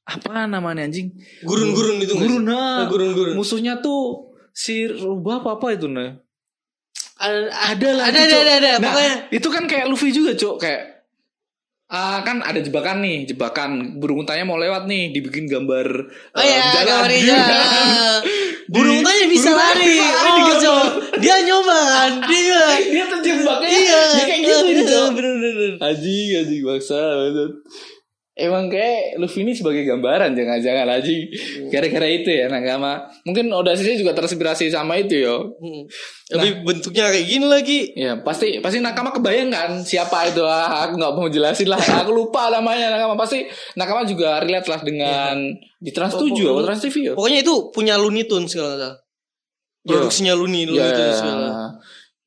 [0.07, 1.11] apa namanya anjing
[1.43, 2.87] Gurun-gurun itu nggak gurun nah.
[2.87, 3.35] Gurun-gurun.
[3.35, 6.15] musuhnya tuh si rubah apa apa itu nah
[7.19, 8.71] Ada ada lah ada ada ada, ada.
[8.79, 10.98] nah, pokoknya itu kan kayak Luffy juga cok kayak
[11.89, 15.87] ah kan ada jebakan nih jebakan burung untanya mau lewat nih dibikin gambar
[16.31, 16.85] Oh eh, iya, jalan.
[16.85, 18.19] gambar Di- jalan.
[18.69, 19.81] Burung tanya bisa burung lari.
[19.89, 20.85] bisa lari, Oh, digambar.
[21.17, 22.11] Dia nyoba kan.
[22.23, 22.61] Dia
[22.93, 24.01] dia terjebaknya Iya.
[24.05, 25.51] ya kayak gitu cok Bener bener.
[25.51, 25.73] bener.
[25.81, 27.51] anjing anjing bangsa banget.
[28.39, 31.11] Emang kayak Luffy ini sebagai gambaran jangan-jangan aja
[31.67, 35.59] gara-gara itu ya Nakama mungkin Odasisi juga terinspirasi sama itu yo.
[35.59, 35.83] Hmm.
[36.29, 37.79] Tapi bentuknya kayak gini lagi.
[37.93, 40.41] ya pasti pasti Nakama kebayang kan siapa itu?
[40.47, 41.81] Ah, aku nggak mau jelasin lah.
[42.05, 43.19] Aku lupa namanya Nakama.
[43.19, 43.43] Pasti
[43.75, 45.35] Nakama juga relate lah dengan
[45.79, 47.13] di Trans 7 atau Trans TV yo?
[47.19, 48.95] Pokoknya itu punya Looney Tunes kalau salah.
[49.79, 51.49] Produksinya Looney, Looney Ya, Tunes segala.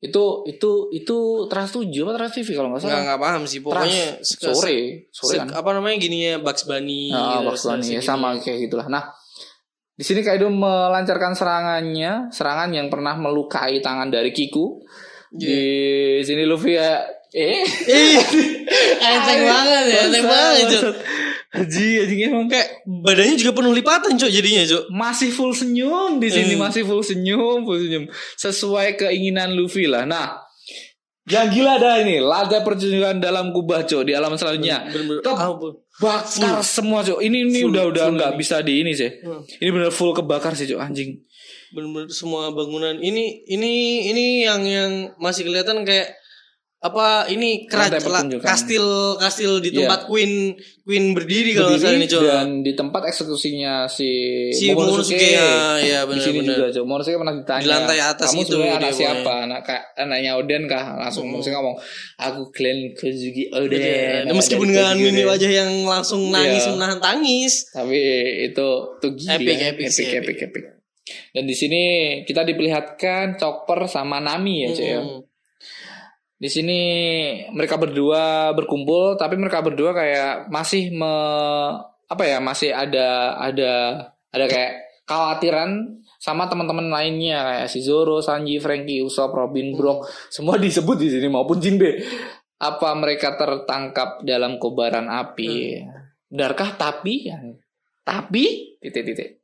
[0.03, 3.63] Itu itu itu Trans 7 apa Trans TV kalau nggak salah nggak paham sih.
[3.63, 4.79] Trans Pokoknya se- sore
[5.15, 7.07] sore kan apa namanya gininya Bugs Bunny.
[7.07, 8.91] Nah, gitu, Bugs Bunny, ya, sama kayak gitulah.
[8.91, 9.15] Nah,
[9.95, 14.83] di sini Kaido melancarkan serangannya, serangan yang pernah melukai tangan dari Kiku.
[15.33, 16.99] Di sini Luffy ya
[17.33, 18.17] eh Ih,
[18.95, 20.93] enteng banget ya, enteng banget, Cuk.
[21.49, 24.83] Haji, haji emang Kayak badannya juga penuh lipatan, Cuk, jadinya, Cuk.
[24.89, 26.61] masih full senyum di sini Hmm.
[26.61, 30.05] masih full senyum, full senyum sesuai keinginan Luffy lah.
[30.05, 30.37] Nah,
[31.23, 34.85] yang gila ada ini laga pertunjukan dalam kubah cok di alam selanjutnya.
[35.21, 35.79] Ke- ampun.
[35.95, 37.17] bakar semua cok.
[37.17, 39.09] Ini ini Full, udah udah nggak bisa di ini sih.
[39.21, 39.39] Hmm.
[39.39, 41.21] Ini bener full kebakar sih cok anjing.
[41.69, 43.71] bener-bener semua bangunan ini ini
[44.05, 46.13] ini yang yang masih kelihatan kayak
[46.83, 48.83] apa ini kerajaan kastil
[49.15, 49.87] kastil di Iya.
[49.87, 50.51] tempat queen
[50.83, 54.11] queen berdiri kalau salah ini Berdiri coba dan di tempat eksekusinya si,
[54.51, 56.83] si Momonosuke ya, ya di sini benar-benar juga cok.
[56.83, 60.63] Momonosuke pernah ditanya Di lantai atas kamu itu anak pokoknya." siapa anak kayak anaknya Oden
[60.67, 61.75] kah langsung Momonosuke ngomong
[62.17, 63.95] aku Glenn Kozuki Oden Iya,
[64.27, 66.71] anak meskipun dengan mimik Oden." wajah yang langsung nangis Iya.
[66.73, 67.99] menahan tangis tapi
[68.45, 68.67] itu
[68.99, 70.63] tuh gila Epic, epic epic, sih, epic, epic.
[71.31, 71.81] dan di sini
[72.23, 75.21] kita diperlihatkan Chopper sama Nami ya cok ya Hmm.
[76.43, 76.79] Di sini
[77.55, 81.15] mereka berdua berkumpul tapi mereka berdua kayak masih me
[82.11, 83.73] apa ya masih ada ada
[84.27, 84.71] ada kayak
[85.07, 90.07] khawatiran sama teman-teman lainnya kayak si Zoro, Sanji, Franky, Usopp, Robin, Brock.
[90.31, 91.99] Semua disebut di sini maupun Jinbe.
[92.59, 95.83] Apa mereka tertangkap dalam kobaran api?
[96.31, 97.27] Benarkah tapi
[98.03, 98.75] tapi?
[98.83, 99.43] Titik-titik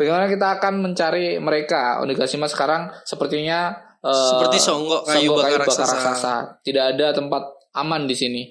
[0.00, 2.00] bagaimana kita akan mencari mereka?
[2.00, 5.92] Onigashima sekarang sepertinya seperti songgok kayu Songgok bakar kayu bakar raksasa.
[5.92, 6.34] raksasa.
[6.60, 8.42] Tidak ada tempat aman di sini.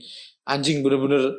[0.46, 1.34] Anjing bener-bener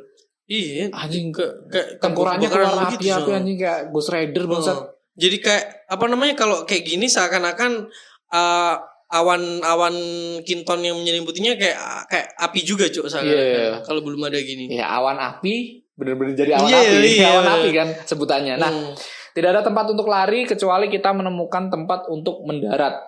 [0.45, 3.39] iya anjing ke, ke, tengkoraknya keluar begitu, api-api Son.
[3.39, 4.75] anjing kayak Ghost Rider bangsat.
[4.75, 4.83] Oh.
[5.15, 7.87] Jadi kayak apa namanya kalau kayak gini seakan-akan
[8.29, 8.75] uh,
[9.11, 9.95] awan-awan
[10.43, 13.47] kinton yang menyelimputinya kayak kayak api juga cuk seakan-akan.
[13.47, 13.83] Iya.
[13.83, 14.75] Kalau belum ada gini.
[14.75, 16.97] Ya awan api bener-bener jadi awan Iya, api.
[17.05, 17.27] iya.
[17.35, 18.55] awan api kan sebutannya.
[18.57, 18.95] Nah, Hmm.
[19.31, 22.99] tidak ada tempat untuk lari kecuali kita menemukan tempat untuk mendarat.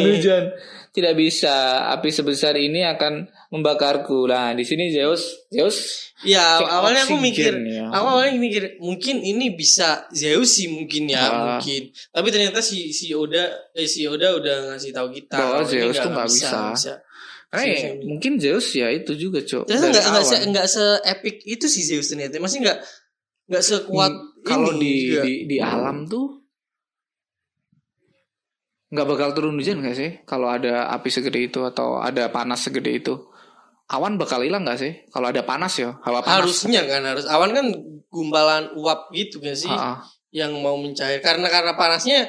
[0.08, 0.44] hujan?
[0.92, 1.88] Tidak bisa.
[1.88, 4.24] Api sebesar ini akan membakarku.
[4.24, 7.88] Nah, di sini Zeus, Zeus Ya awalnya aku mikir, ya.
[7.88, 11.32] aku awalnya mikir mungkin ini bisa Zeus sih mungkin ya Ah.
[11.56, 11.92] mungkin.
[11.92, 16.08] Tapi ternyata si si Oda eh si Oda udah ngasih tahu kita Bahwa Zeus tuh
[16.08, 16.58] nggak bisa.
[16.72, 16.92] bisa.
[17.52, 19.68] Eh, mungkin Zeus ya itu juga, Cok.
[19.68, 20.06] Ternyata nggak
[20.52, 22.36] nggak se se epic itu sih Zeus ternyata.
[22.36, 22.78] Masih nggak
[23.48, 25.20] nggak sekuat Hmm, kalau ini di, juga.
[25.24, 26.41] di di alam tuh
[28.92, 30.10] nggak bakal turun hujan nggak sih?
[30.28, 33.16] Kalau ada api segede itu atau ada panas segede itu.
[33.88, 34.92] Awan bakal hilang nggak sih?
[35.08, 36.44] Kalau ada panas ya hawa panas.
[36.44, 37.24] Harusnya kan harus.
[37.24, 37.66] Awan kan
[38.12, 39.72] gumpalan uap gitu kan sih?
[39.72, 40.04] Ha-ha.
[40.32, 41.20] yang mau mencair.
[41.20, 42.28] Karena karena panasnya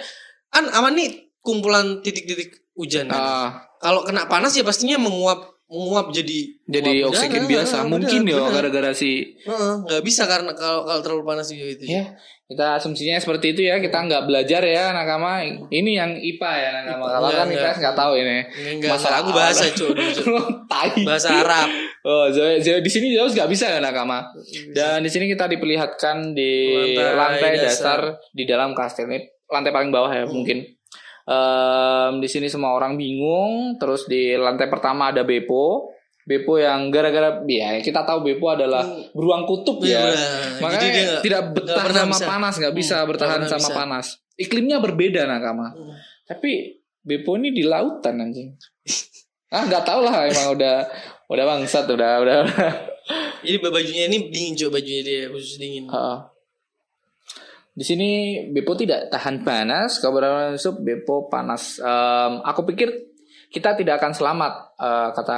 [0.51, 3.59] kan awan nih kumpulan titik-titik hujan kan.
[3.83, 7.51] Kalau kena panas ya pastinya menguap menguap jadi jadi uap oksigen udara.
[7.51, 7.75] biasa.
[7.81, 11.83] Benar, mungkin ya gara-gara si Heeh, nggak bisa karena kalau kalau terlalu panas juga itu
[11.89, 16.69] ya kita asumsinya seperti itu ya kita nggak belajar ya nakama ini yang IPA ya
[16.75, 17.47] nakama kalau Enggak, kan.
[17.49, 18.37] IPS nggak tahu ini
[18.77, 19.91] enggak Masalah aku bahasa cuy
[21.07, 21.69] bahasa Arab
[22.03, 24.27] Oh, Zeus, Zeus- di sini Zeus nggak bisa ya nakama.
[24.75, 27.99] Dan di sini kita diperlihatkan di Lantai lantai, dasar.
[28.19, 28.27] dasar.
[28.35, 30.67] di dalam kastil ini, lantai paling bawah ya mungkin.
[31.23, 33.79] Em, di sini semua orang bingung.
[33.79, 35.92] Terus di lantai pertama ada Beppo.
[36.23, 39.99] Beppo yang gara-gara ya kita tahu Beppo adalah beruang kutub ya.
[40.07, 40.63] Benar.
[40.63, 42.25] Makanya Jadi dia tidak betah pernah sama bisa.
[42.25, 43.75] panas, nggak bisa Hmm, bertahan sama bisa.
[43.75, 44.05] panas.
[44.33, 45.75] Iklimnya berbeda nakama.
[45.75, 45.93] Hmm.
[46.23, 46.51] Tapi
[47.03, 48.55] Beppo ini di lautan anjing.
[49.53, 50.75] ah nggak tahu lah emang udah
[51.27, 52.35] udah bangsat udah udah.
[52.47, 52.71] udah.
[53.45, 56.19] jadi bajunya ini dingin cuy bajunya dia khusus dingin Heeh.
[57.73, 58.09] Di sini
[58.53, 61.81] Beppo tidak tahan panas, kabar masuk Beppo panas.
[61.81, 62.85] Em, aku pikir
[63.49, 65.37] kita tidak akan selamat, eh, kata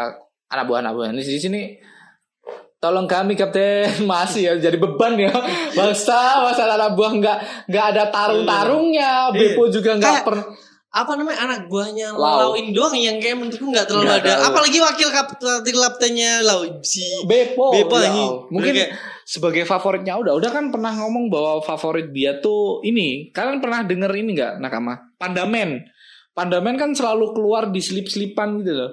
[0.56, 1.08] anak buah anak buah.
[1.12, 1.62] Di sini
[2.78, 3.90] tolong kami kapten.
[4.10, 5.34] Masih ya jadi beban ya.
[5.74, 7.38] Bangsa masalah anak buah nggak
[7.68, 10.46] nggak ada tarung tarungnya Beppo juga nggak pernah.
[10.96, 12.40] apa namanya anak buahnya Lau.
[12.40, 14.32] Lau ini doang yang kayak menurutku nggak terlalu Nggak ada.
[14.32, 14.44] tahu.
[14.48, 18.24] apalagi wakil kapten kaptennya Lau si Beppo, Beppo ya ini.
[18.48, 18.96] Mungkin Kayak-
[19.28, 23.28] sebagai favoritnya udah udah kan pernah ngomong bahwa favorit dia tuh ini.
[23.36, 25.12] Kalian pernah denger ini nggak nakama?
[25.20, 25.84] Pandamen.
[26.32, 28.92] Pandamen kan selalu keluar di slip slipan gitu loh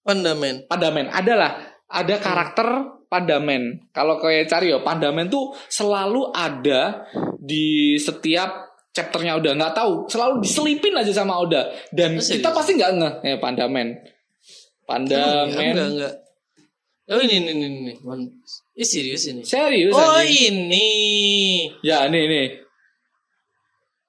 [0.00, 2.68] Pandamen pandamen adalah ada karakter
[3.10, 3.90] Pandamen.
[3.90, 7.02] Kalau kayak cari ya Pandamen tuh selalu ada
[7.36, 12.38] di setiap chapternya udah nggak tahu selalu diselipin aja sama Oda dan Oh, serius?
[12.38, 13.88] kita pasti nggak ngeh ya Pandamen.
[14.86, 15.74] Pandamen.
[15.74, 16.14] enggak enggak
[17.10, 17.92] oh ini ini ini, ini.
[18.06, 18.62] One Piece.
[18.78, 20.70] Ih, serius ini Serius oh anjing.
[20.70, 20.88] ini
[21.82, 22.46] Ya, nih nih.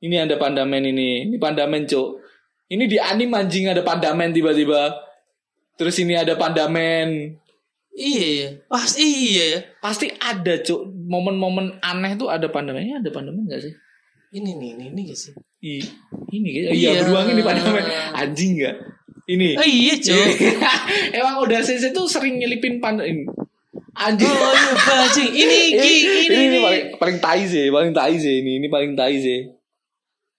[0.02, 1.26] Ini ada pandamen ini.
[1.26, 2.22] Ini pandamen, Cuk.
[2.70, 4.90] Ini di anime anjing ada pandamen tiba-tiba.
[5.82, 7.42] Terus ini ada pandamen.
[7.92, 10.86] iya pasti iya ya Pasti ada, Cuk.
[10.94, 13.74] Momen-momen aneh tuh ada pandamennya, ada pandamen gak sih?
[14.32, 15.84] ini nih ini ini gak sih I,
[16.32, 16.72] ini kayaknya.
[16.72, 16.90] Iya.
[16.96, 17.84] Iya, beruang ini pandamen.
[18.16, 18.76] Anjing gak?
[19.28, 19.50] Ini.
[19.54, 20.18] oh iya cuy
[21.20, 23.28] Emang udah sensei tuh sering nyelipin pandamen.
[23.94, 24.32] Anjing.
[24.32, 28.40] oh iya ini ini, ini ini, ini, ini paling paling tai sih, paling tai sih
[28.40, 29.52] ini, ini paling tai sih.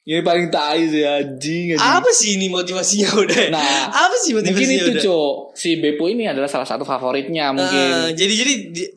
[0.03, 1.79] Ini paling tai sih anjing, anjing.
[1.79, 3.45] apa sih ini motivasinya udah?
[3.49, 5.35] Nah, apa sih motivasinya mungkin itu cok.
[5.55, 7.87] Si Beppo ini adalah salah satu favoritnya Eh, mungkin.
[8.13, 8.93] jadi jadi di-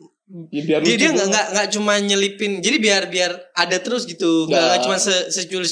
[0.50, 4.44] Ya, biar dia dia nggak nggak nggak cuma nyelipin jadi biar biar ada terus gitu.
[4.44, 4.66] Nggak Nggak.
[4.68, 5.62] nggak cuma se secuil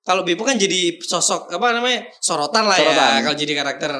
[0.00, 3.10] kalau Beppo kan jadi sosok apa namanya sorotan lah Sorotan.
[3.10, 3.90] ya kalau jadi karakter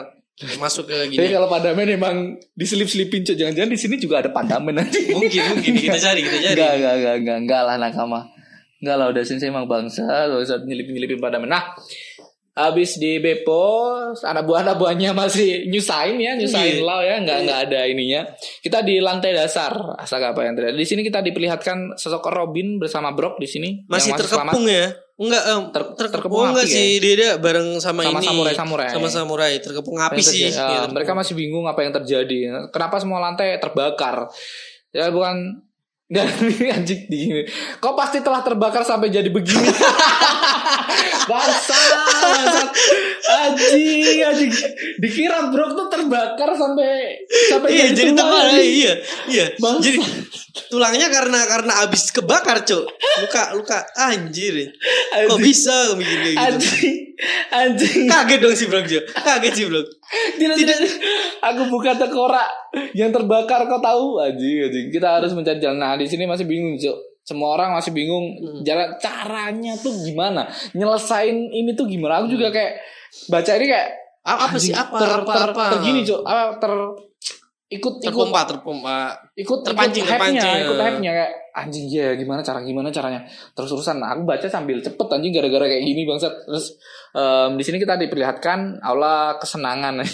[0.57, 1.27] masuk ke gini.
[1.29, 2.17] Kalau Pandamen emang
[2.55, 3.35] diselip-selipin cok.
[3.35, 5.73] Jangan-jangan di sini juga ada Pandamen nanti mungkin mungkin.
[5.75, 6.55] Kita cari kita cari.
[6.55, 8.21] Enggak, enggak, enggak, enggak, enggak lah nakama.
[8.81, 11.47] Enggak lah udah sensei emang bangsa, usah nyelipin-nyelipin Pandamen.
[11.47, 11.77] Nah,
[12.51, 16.83] habis di Beppo, anak buah anak buahnya masih nyusahin ya, nyusahin Iya.
[16.83, 18.21] Lau ya, enggak enggak ada ininya.
[18.59, 20.75] Kita di lantai dasar, asal apa yang terjadi.
[20.75, 25.43] Di sini kita diperlihatkan sosok Robin bersama Brock di sini masih yang terkepung ya enggak
[25.45, 28.89] em, Ter- terkepung terkepung enggak api sih dia, dia bareng sama, Sama ini samurai-samurai.
[28.89, 32.39] sama samurai terkepung api sih terjadi- Iya, ya, mereka masih bingung apa yang terjadi.
[32.69, 34.33] Kenapa semua lantai terbakar?
[34.91, 35.61] Ya bukan
[36.43, 37.47] Ini anjing di
[37.79, 39.71] Kok pasti telah terbakar sampai jadi begini?
[41.31, 41.79] Bangsa,
[42.27, 42.69] bangsat.
[43.31, 44.51] Anjing, anjing.
[44.99, 47.15] Dikira bro tuh terbakar sampai
[47.47, 48.71] sampai iya jadi tulang, tebal anjing.
[48.75, 48.93] iya
[49.31, 49.83] iya Bangsa.
[49.87, 49.99] jadi
[50.67, 52.85] tulangnya karena karena abis kebakar cok
[53.23, 55.43] luka luka anjir kok Anjing.
[55.47, 56.97] bisa bikin kayak gitu Anjing,
[57.53, 58.09] anjing.
[58.09, 59.81] kaget dong si Jo kaget sih Bro
[60.11, 60.79] Tidak, tidak.
[61.41, 62.51] Aku buka tengkorak
[62.99, 64.87] yang terbakar kau tahu anjing anjing.
[64.91, 65.79] Kita harus mencari jalan.
[65.79, 66.99] Nah, di sini masih bingung, Cok.
[67.23, 68.35] Semua orang masih bingung
[68.67, 70.51] jalan caranya tuh gimana?
[70.75, 72.25] Nyelesain ini tuh gimana?
[72.25, 72.81] Aku juga kayak
[73.31, 73.89] baca ini kayak
[74.21, 76.21] apa, apa sih apa ter, apa ter, apa ter gini, Cok.
[76.27, 76.73] Apa ter
[77.71, 78.99] ikut ikut terpompa terpompa
[79.41, 80.65] ikut terpancing, ikut hype-nya, terpancing.
[80.65, 83.27] ikut hype-nya kayak anjing ya gimana cara gimana caranya?
[83.53, 86.31] Terus terusan aku baca sambil cepet anjing gara-gara kayak gini bangsat.
[86.47, 86.79] Terus
[87.11, 89.99] em, di sini kita diperlihatkan aula kesenangan.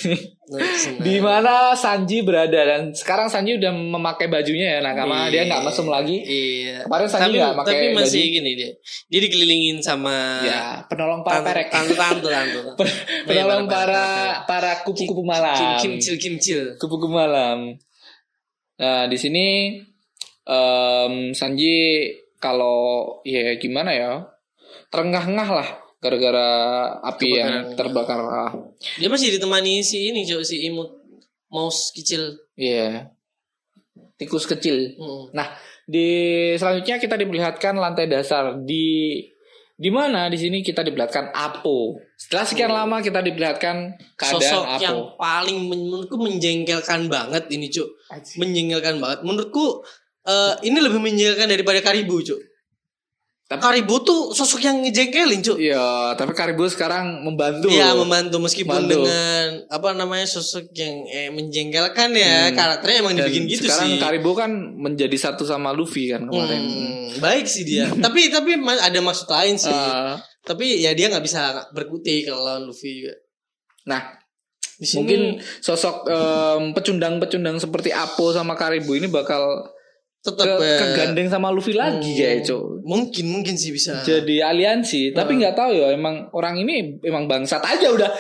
[1.02, 5.26] Di mana Sanji berada dan sekarang Sanji udah memakai bajunya ya nakama.
[5.26, 6.22] Dia nggak mesum lagi.
[6.22, 6.86] iya.
[6.86, 8.34] Kemarin Sanji nggak pakai tapi masih baju.
[8.38, 8.70] gini dia.
[9.10, 11.66] Dia dikelilingin sama ya penolong para perek.
[11.66, 12.58] Tante tante tante
[13.26, 14.04] penolong Iya, para
[14.46, 15.58] para- kupu-kupu malam.
[15.58, 17.74] Kim kimcil kimcil kupu-kupu malam.
[18.76, 19.46] Nah, di sini
[20.44, 24.12] em, Sanji kalau ya gimana ya?
[24.88, 26.48] Terengah-engah lah gara-gara
[27.02, 27.76] api yang Kebakaran.
[27.76, 28.18] terbakar.
[28.22, 28.52] Ah,
[29.00, 30.92] dia masih ditemani si ini cok si imut
[31.48, 33.10] mouse kecil Iya.
[34.16, 34.96] Tikus kecil.
[34.96, 35.28] Hmm.
[35.32, 35.52] Nah,
[35.84, 36.08] di
[36.56, 39.20] selanjutnya kita diperlihatkan lantai dasar di
[39.76, 40.32] di mana?
[40.32, 42.00] Di sini kita diperlihatkan Apo.
[42.16, 43.76] Setelah sekian lama kita diperlihatkan
[44.16, 44.82] keadaan sosok Apo.
[44.82, 47.88] yang paling men- menurutku menjengkelkan banget ini cuk.
[48.40, 49.20] Menjengkelkan banget.
[49.20, 49.84] Menurutku
[50.24, 52.55] eh, ini lebih menjengkelkan daripada Karibu cuk
[53.46, 55.78] Tapi- Karibu tuh sosok yang ngejengkelin cuk Iya,
[56.12, 57.70] tapi Karibu sekarang membantu.
[57.70, 59.06] Iya membantu meskipun Membantu.
[59.06, 62.54] dengan apa namanya sosok yang eh, menjengkelkan ya Hmm.
[62.54, 64.02] karakternya emang Dan dibikin gitu sekarang sih.
[64.02, 66.58] Karibo kan menjadi satu sama Luffy kan kemarin.
[66.58, 67.86] Hmm, baik sih dia.
[68.02, 69.70] tapi tapi ada maksud lain sih.
[69.70, 73.14] Eh, tapi ya dia nggak bisa berkutik kalau lawan Luffy juga.
[73.84, 74.02] nah,
[74.74, 75.20] Di sini mungkin
[75.56, 79.70] sosok em, pecundang-pecundang seperti Apo sama Karibo ini bakal
[80.26, 82.82] ke, tetap eh, kegandeng sama Luffy lagi hmm, ya, Cok.
[82.82, 84.02] Mungkin mungkin sih bisa.
[84.02, 88.10] Jadi aliansi, tapi nggak tahu ya emang orang ini emang bangsat aja udah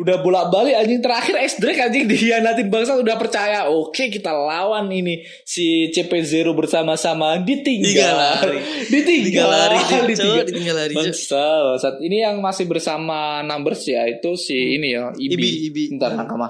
[0.00, 3.68] udah bolak-balik anjing terakhir S Drake anjing dihianatin bangsat udah percaya.
[3.68, 8.16] Oke, kita lawan ini si CP0 bersama-sama ditinggal.
[8.16, 8.58] Lari.
[8.92, 9.48] ditinggal.
[9.48, 10.44] Lari ditinggal.
[10.48, 11.04] ditinggal lari Cuk.
[11.12, 11.46] Bangsa,
[11.76, 15.36] saat ini yang masih bersama numbers ya itu si ini ya Ibi.
[15.36, 15.82] Ibi, Ibi.
[15.96, 16.48] Bentar nakama.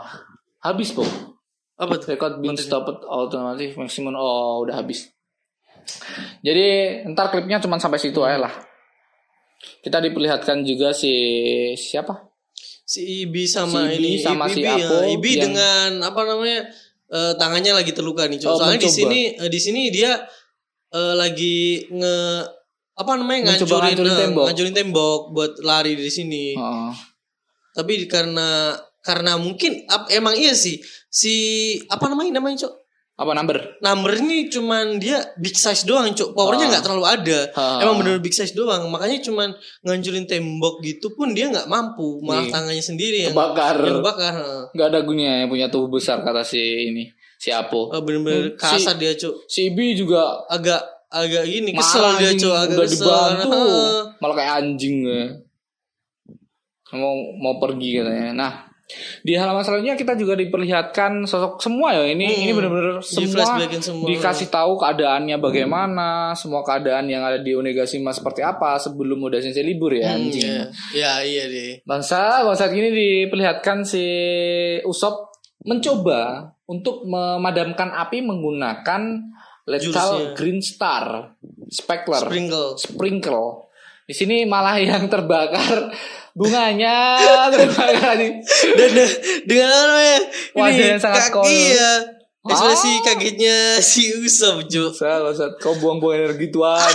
[0.61, 1.30] Habis po.
[1.81, 2.07] Apa tuh?
[2.07, 4.13] Record being stopped automatic maximum.
[4.13, 5.09] Oh udah habis.
[6.41, 6.67] Jadi
[7.09, 8.53] ntar klipnya cuma sampai situ aja lah.
[9.81, 11.13] Kita diperlihatkan juga si
[11.75, 12.29] siapa?
[12.85, 15.09] Si Ibi sama Si Ibi ini sama si Ibi, Apo ya.
[15.15, 16.61] Ibi yang- dengan apa namanya
[17.09, 18.39] eh, tangannya lagi terluka nih.
[18.45, 20.21] Oh, Soalnya di sini eh, di sini dia
[20.91, 22.17] eh, lagi nge
[22.93, 24.45] apa namanya Mencoba ngancurin ngancurin tembok.
[24.45, 26.45] ngancurin tembok buat lari dari sini.
[26.53, 26.93] Heeh.
[27.73, 31.35] Tapi karena karena mungkin ap- emang iya sih si
[31.87, 32.75] apa namanya namanya cok
[33.17, 33.77] Apa number?
[33.79, 36.71] number ini cuman dia big size doang cok powernya Ah.
[36.71, 37.77] nggak terlalu ada Ah.
[37.79, 42.43] emang bener big size doang makanya cuman ngancurin tembok gitu pun dia nggak mampu malah
[42.43, 42.51] Nih.
[42.51, 43.77] tangannya sendiri yang Kebakar.
[43.79, 44.35] yang bakar.
[44.71, 47.89] Nggak ada gunanya yang punya tubuh besar kata si ini si Apo.
[47.89, 52.33] Oh, bener-bener Hmm, kasar si- dia cok Si Ibi juga agak agak gini kesel dia
[52.33, 53.61] cok agak kesel dibantu
[54.17, 55.25] malah kayak anjing ya.
[56.93, 58.53] mau mau pergi katanya nah
[59.21, 62.43] di halaman selanjutnya kita juga diperlihatkan sosok semua ya ini Hmm.
[62.43, 64.07] ini benar-benar semua semua.
[64.07, 69.63] dikasih tahu keadaannya bagaimana semua keadaan yang ada di Onigashima seperti apa sebelum udah sensei
[69.63, 70.65] libur ya Hmm, anjing iya.
[70.93, 74.05] ya iya deh Bangsa, bangsa gini diperlihatkan si
[74.83, 79.03] Usop mencoba untuk memadamkan api menggunakan
[79.63, 79.93] Jurusnya.
[79.93, 81.37] lethal green star
[81.69, 83.69] speckler sprinkle sprinkle.
[84.03, 85.93] Di sini malah yang terbakar
[86.33, 87.19] bunganya
[88.79, 88.91] dan
[89.45, 90.19] dengan apa namanya
[90.53, 91.93] Wajah ini yang sangat kaki ya
[92.43, 93.01] ekspresi Ah.
[93.05, 96.81] kagetnya si Usop Jo Bangsa, bangsa, kau buang-buang energi tuan.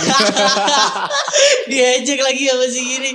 [1.66, 3.10] diajak lagi apa sih gini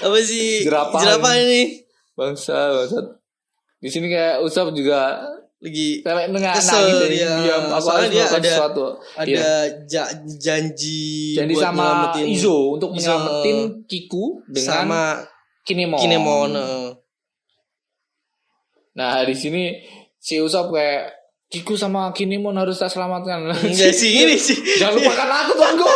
[0.00, 0.98] apa sih Jerapah.
[0.98, 2.98] jerapah ini bangsa, bangsa.
[3.76, 5.20] Di sini kayak Usop juga
[5.56, 7.30] lagi kayak nengah nangis ya, dia.
[7.38, 8.84] diam harus dia ada- sesuatu.
[9.14, 9.54] ada Iya.
[9.86, 15.02] ja- janji buat sama Izo untuk menyelamatin Kiku dengan sama
[15.66, 15.98] Kinemon.
[15.98, 16.88] Kinemon eh.
[18.96, 19.76] Nah di sini
[20.16, 21.12] si Usop kayak
[21.46, 23.46] Kiku sama Kinemon harus tak selamatkan.
[23.50, 25.94] enggak sih ini sih Jangan lupakan aku tunggu.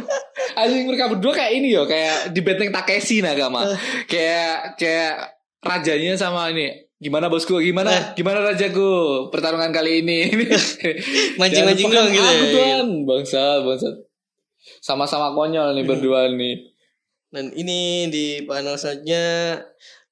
[0.60, 3.64] Anjing mereka berdua kayak ini yo, kayak di benteng Takeshi Nagama.
[4.04, 5.32] kayak kayak
[5.64, 6.88] rajanya sama ini.
[7.02, 7.58] Gimana bosku?
[7.58, 8.14] Gimana?
[8.14, 9.26] Gimana rajaku?
[9.32, 10.28] Pertarungan kali ini.
[11.40, 12.30] Mancing-mancing lupakan gitu ya.
[12.30, 13.88] Aku tuan, bangsa, bangsa.
[14.78, 16.71] Sama-sama konyol nih berdua nih.
[17.32, 19.56] Dan ini di panel selanjutnya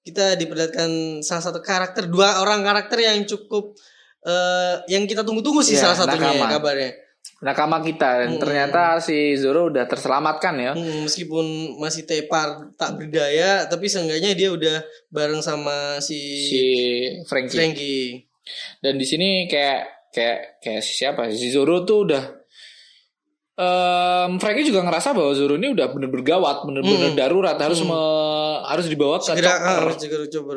[0.00, 0.88] kita diperlihatkan
[1.20, 3.76] salah satu karakter dua orang karakter yang cukup
[4.20, 6.40] eh, yang kita tunggu-tunggu sih Iya, salah satunya nakama.
[6.42, 6.90] ya, kabarnya.
[7.40, 8.40] Nakama kita dan Hmm.
[8.40, 10.72] ternyata si Zoro udah terselamatkan ya.
[10.72, 11.44] Hmm, meskipun
[11.76, 16.62] masih tepar tak berdaya, tapi seenggaknya dia udah bareng sama si, Si
[17.24, 17.56] Frankie.
[17.56, 18.04] Frankie.
[18.78, 21.28] Dan di sini kayak kayak kayak si siapa?
[21.30, 22.24] Si Zoro tuh udah
[23.54, 27.18] Em Frankie juga ngerasa bahwa Zoro ini udah bener-bener gawat, bener-bener Hmm.
[27.18, 27.92] darurat, harus Hmm.
[27.92, 29.84] me- harus dibawa ke Segera chopper.
[29.84, 30.52] ah, segera coba.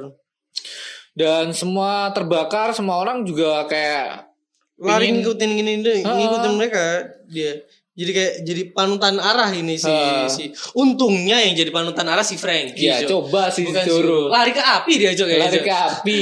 [1.13, 4.29] Dan semua terbakar, semua orang juga kayak
[4.73, 6.17] Lari ngikutin gini deh, Ah.
[6.17, 6.84] ngikutin mereka
[7.27, 7.62] dia.
[7.93, 10.25] Jadi kayak jadi panutan arah ini si Ah.
[10.25, 12.89] si untungnya yang jadi panutan arah si Frankie.
[12.89, 13.21] ya Jo.
[13.21, 16.21] coba si Bukan Zoro Lari ke api dia kayaknya, lari ke api.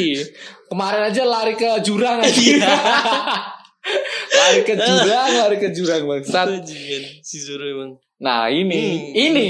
[0.67, 2.67] Kemarin aja lari ke jurang aja.
[4.31, 6.65] Lari ke jurang, lari ke jurang bangsat.
[7.21, 7.91] Si Zoro emang.
[8.21, 9.33] Nah ini, Hmm.
[9.33, 9.47] ini,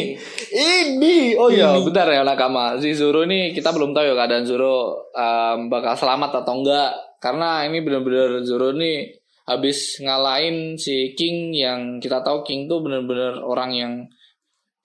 [0.55, 1.15] ini.
[1.35, 1.83] Oh iya, Ini.
[1.83, 2.79] bentar ya nakama.
[2.79, 6.91] Si Zoro ini kita belum tahu ya keadaan Zoro em, bakal selamat atau enggak.
[7.19, 9.11] Karena ini benar-benar Zoro ini
[9.43, 13.93] habis ngalahin si King yang kita tahu King tuh benar-benar orang yang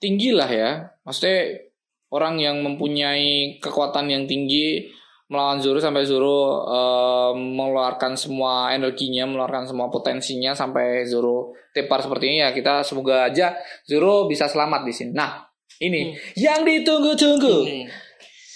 [0.03, 0.83] tinggi lah ya.
[1.07, 1.55] Maksudnya
[2.11, 4.83] orang yang mempunyai kekuatan yang tinggi
[5.27, 12.31] melawan Zoro sampai Zoro em, mengeluarkan semua energinya, mengeluarkan semua potensinya sampai Zoro tepar seperti
[12.31, 12.55] ini ya.
[12.55, 15.11] Kita semoga aja Zoro bisa selamat di sini.
[15.11, 15.43] Nah,
[15.83, 17.55] ini yang ditunggu-tunggu.
[17.67, 17.81] Ini.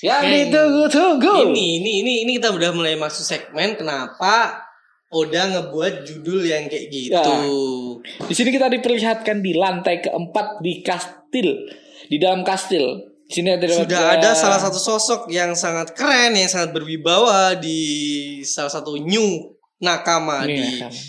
[0.01, 0.33] Yang Hmm.
[0.33, 1.33] ditunggu-tunggu.
[1.53, 4.65] Ini, ini, ini, ini kita udah mulai masuk segmen kenapa
[5.11, 7.11] Oda ngebuat judul yang kayak gitu.
[7.11, 7.43] Ya.
[8.23, 11.67] Di sini kita diperlihatkan di lantai keempat di kastil,
[12.07, 13.10] di dalam kastil.
[13.31, 17.79] Ada Sudah ada salah satu sosok yang sangat keren, yang sangat berwibawa di
[18.43, 20.99] salah satu new nakama Ini di nakama.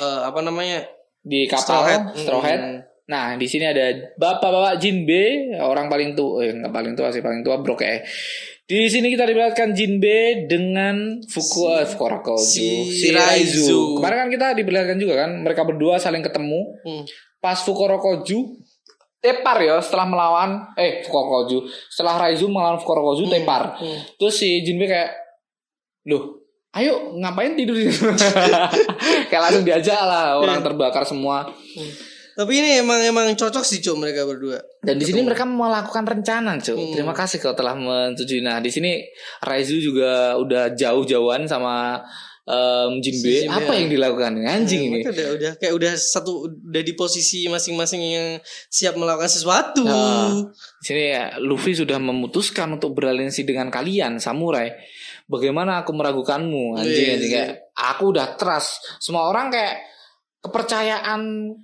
[0.00, 0.78] eh, apa namanya
[1.20, 2.02] di kapal Hat.
[2.16, 2.60] Straw Hat.
[2.60, 2.80] Hmm.
[3.04, 7.44] Nah, di sini ada bapak-bapak Jinbe, orang paling tua, eh enggak paling tua sih, paling
[7.44, 8.08] tua bro kayak.
[8.64, 11.68] Di sini kita diperlihatkan Jinbe dengan Fuku
[12.40, 13.68] Si si, Raizu.
[13.68, 13.80] Raizu.
[14.00, 16.80] Kemarin kan kita diperlihatkan juga kan, mereka berdua saling ketemu.
[16.80, 17.04] Hmm.
[17.44, 18.63] Pas Fukurokoju
[19.24, 23.80] tepar ya setelah melawan eh Fukurokoju, setelah Raizu melawan Fukurokoju tepar.
[23.80, 24.20] hmm.
[24.20, 25.16] Terus si Jinbe kayak,
[26.04, 28.04] loh, ayo ngapain tidur di situ?"
[29.32, 30.66] kayak langsung diajak lah orang Iya.
[30.68, 31.48] terbakar semua.
[32.34, 34.58] Tapi ini emang emang cocok sih cuk mereka berdua.
[34.82, 36.74] Dan di sini mereka melakukan rencana, Cuk.
[36.74, 36.90] Hmm.
[36.90, 38.42] Terima kasih kau telah menyetujui.
[38.42, 38.98] Nah, di sini
[39.38, 42.02] Raizu juga udah jauh-jauhan sama
[42.44, 43.32] Si Jinbe.
[43.40, 43.78] Jinbe, Apa ya.
[43.80, 44.32] yang dilakukan?
[44.36, 45.00] Anjing Ya, ini.
[45.00, 48.28] udah udah kayak udah satu udah di posisi masing-masing yang
[48.68, 49.80] siap melakukan sesuatu.
[49.80, 54.76] Nah, di sini ya, Luffy sudah memutuskan untuk beraliansi dengan kalian, samurai.
[55.24, 57.36] Bagaimana aku meragukanmu, anjing, anjing iya.
[57.48, 58.84] kayak aku udah trust.
[59.00, 59.80] Semua orang kayak
[60.44, 61.20] kepercayaan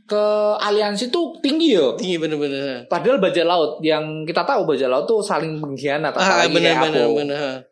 [0.08, 0.24] ke
[0.56, 1.92] aliansi itu tinggi yo.
[2.00, 2.88] Tinggi bener-bener.
[2.88, 7.20] Padahal bajak laut yang kita tahu bajak laut tuh saling mengkhianat Ah bener-bener aku.
[7.20, 7.36] bener.
[7.36, 7.69] Bener.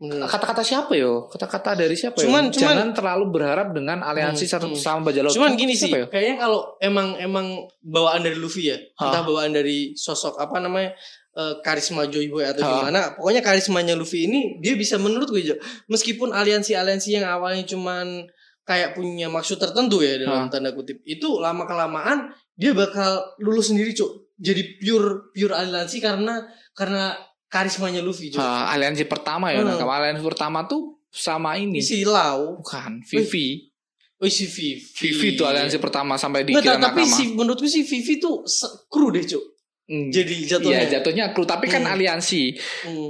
[0.00, 1.28] Kata-kata siapa yo?
[1.28, 2.32] Kata-kata dari siapa yo?
[2.32, 4.80] Cuman- cuman- Jangan terlalu berharap dengan aliansi Hmm, satu hmm.
[4.80, 5.36] sama bajak laut.
[5.36, 6.08] Cuman gini sih, yo?
[6.08, 9.12] kayaknya kalau emang emang bawaan dari Luffy ya, Hah.
[9.12, 10.96] entah bawaan dari sosok apa namanya
[11.30, 12.88] eh, karisma Joy Boy atau Hah.
[12.88, 18.24] gimana, pokoknya karismanya Luffy ini dia bisa menurut gue meskipun aliansi-aliansi yang awalnya cuman
[18.64, 20.50] kayak punya maksud tertentu ya dalam Hah.
[20.50, 26.44] tanda kutip, itu lama kelamaan dia bakal lulus sendiri cuk, jadi pure pure aliansi karena
[26.72, 27.14] karena
[27.50, 28.38] karismanya Luffy Jo.
[28.38, 29.60] Ah, aliansi pertama ya.
[29.60, 29.74] Hmm.
[29.74, 31.82] Nah, aliansi pertama tuh sama ini.
[31.82, 33.66] Si Lau, Bukan, Vivi.
[34.22, 34.78] oh si Vivi.
[34.78, 38.46] Vivi tuh aliansi pertama sampai di Nggak, tapi si menurutku si Vivi tuh
[38.86, 39.44] kru deh cuk.
[39.90, 40.06] Hmm.
[40.06, 40.86] Jadi Iya jatuhnya.
[40.86, 41.90] jatuhnya kru tapi kan Hmm.
[41.98, 42.54] aliansi.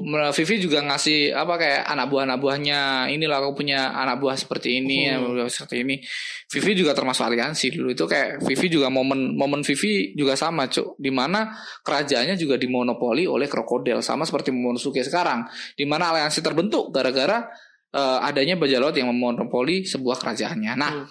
[0.01, 2.81] Mer- Vivi juga ngasih apa kayak anak buah anak buahnya
[3.13, 6.01] inilah aku punya anak buah seperti ini anak buah seperti ini.
[6.49, 10.97] Vivi juga termasuk aliansi dulu itu kayak Vivi juga momen momen Vivi juga sama cuk
[10.97, 11.53] di mana
[11.85, 15.45] kerajaannya juga dimonopoli oleh krokodil sama seperti Momonosuke sekarang
[15.77, 17.45] di mana aliansi terbentuk gara-gara
[17.91, 20.73] eh, adanya laut yang memonopoli sebuah kerajaannya.
[20.75, 21.07] Nah Hmm.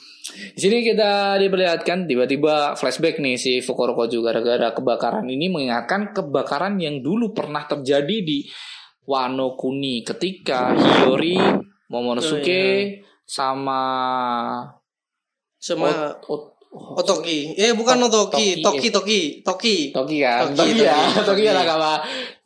[0.53, 7.01] di sini kita diperlihatkan tiba-tiba flashback nih si Fukurokoju gara-gara kebakaran ini mengingatkan kebakaran yang
[7.01, 8.45] dulu pernah terjadi di
[9.03, 11.33] Wano Kuni ketika Hiyori,
[11.89, 12.85] Momonosuke Oh,
[13.25, 13.81] sama
[15.57, 17.57] sama Ot- Ot- Otoki.
[17.57, 18.61] Eh bukan Tok- Otoki, Toki.
[18.61, 19.75] Toki, Toki, Toki.
[19.89, 21.59] Toki kan, Toki, Toki, ya, Toki, Toki ya Toki.
[21.59, 21.93] nakama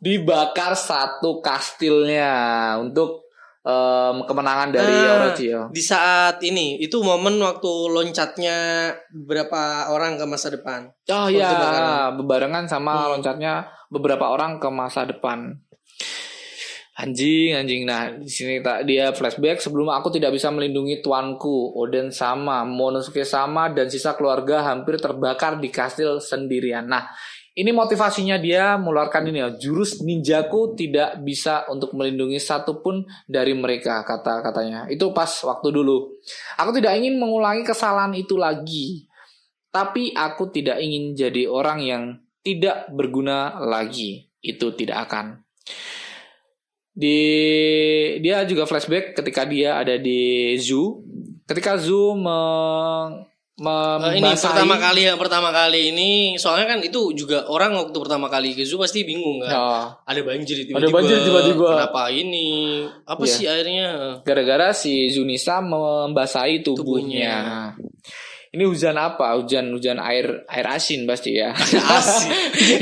[0.00, 2.32] dibakar satu kastilnya
[2.80, 3.23] untuk
[3.64, 5.12] em, kemenangan dari Ah.
[5.16, 5.64] Orochi ya.
[5.72, 8.56] Di saat ini itu momen waktu loncatnya
[9.08, 10.92] beberapa orang ke masa depan.
[11.08, 13.18] Oh iya, bebarengan sama Hmm.
[13.18, 15.56] loncatnya beberapa orang ke masa depan.
[16.94, 17.82] Anjing, anjing.
[17.90, 23.26] Nah, di sini tak dia flashback sebelum aku tidak bisa melindungi tuanku, Oden sama, Monosuke
[23.26, 26.86] sama dan sisa keluarga hampir terbakar di kastil sendirian.
[26.86, 27.02] Nah,
[27.54, 34.02] ini motivasinya dia mengeluarkan ini ya, jurus ninjaku tidak bisa untuk melindungi satupun dari mereka
[34.02, 34.90] kata katanya.
[34.90, 36.18] Itu pas waktu dulu.
[36.58, 39.06] Aku tidak ingin mengulangi kesalahan itu lagi.
[39.70, 42.02] Tapi aku tidak ingin jadi orang yang
[42.42, 44.26] tidak berguna lagi.
[44.42, 45.46] Itu tidak akan.
[46.90, 47.18] Di
[48.18, 51.06] dia juga flashback ketika dia ada di zoo.
[51.46, 52.38] Ketika zoo me,
[53.54, 58.26] Eh, ini pertama kali ya pertama kali ini soalnya kan itu juga orang waktu pertama
[58.26, 59.50] kali ke zoo pasti bingung kan.
[59.50, 59.66] Ya,
[60.10, 61.70] Ada banjir Ada banjir tiba-tiba.
[61.78, 62.82] Kenapa ini?
[63.06, 63.30] Apa Iya.
[63.30, 63.88] sih airnya?
[64.26, 67.70] gara-gara si Zunisa membasahi tubuhnya.
[68.50, 69.34] Ini hujan apa?
[69.34, 71.54] Hujan hujan air air asin pasti ya.
[71.94, 72.30] Asin.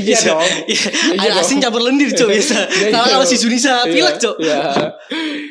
[0.04, 0.44] Iya dong.
[0.68, 1.68] Iya, Iya Air asin dong.
[1.68, 2.56] campur lendir cok biasa.
[2.68, 3.32] Iya, Kalau iya kalau dong.
[3.32, 4.36] si Sunisa pilek cok.
[4.36, 4.60] Iya.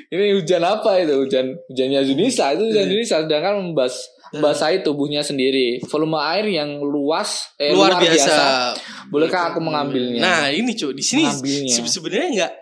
[0.10, 1.14] Ini hujan apa itu?
[1.16, 2.92] Hujan hujannya Zunisa itu hujan Iya.
[2.92, 3.94] Zunisa sedangkan membas
[4.32, 5.84] membasahi tubuhnya sendiri.
[5.88, 8.74] Volume air yang luas eh, Luar biasa.
[9.12, 10.22] Bolehkah aku mengambilnya?
[10.24, 11.28] Nah ini cok di sini
[11.68, 12.54] se- sebenarnya nggak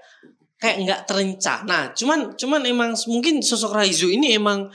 [0.60, 1.80] kayak nggak terencana.
[1.96, 4.68] Cuman cuman emang mungkin sosok Raizo ini emang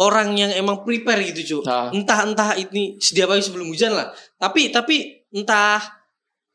[0.00, 1.60] orang yang emang prepare gitu.
[1.68, 1.92] Ah.
[1.92, 4.08] Entah entah ini sedia pagi sebelum hujan lah.
[4.40, 5.99] Tapi tapi entah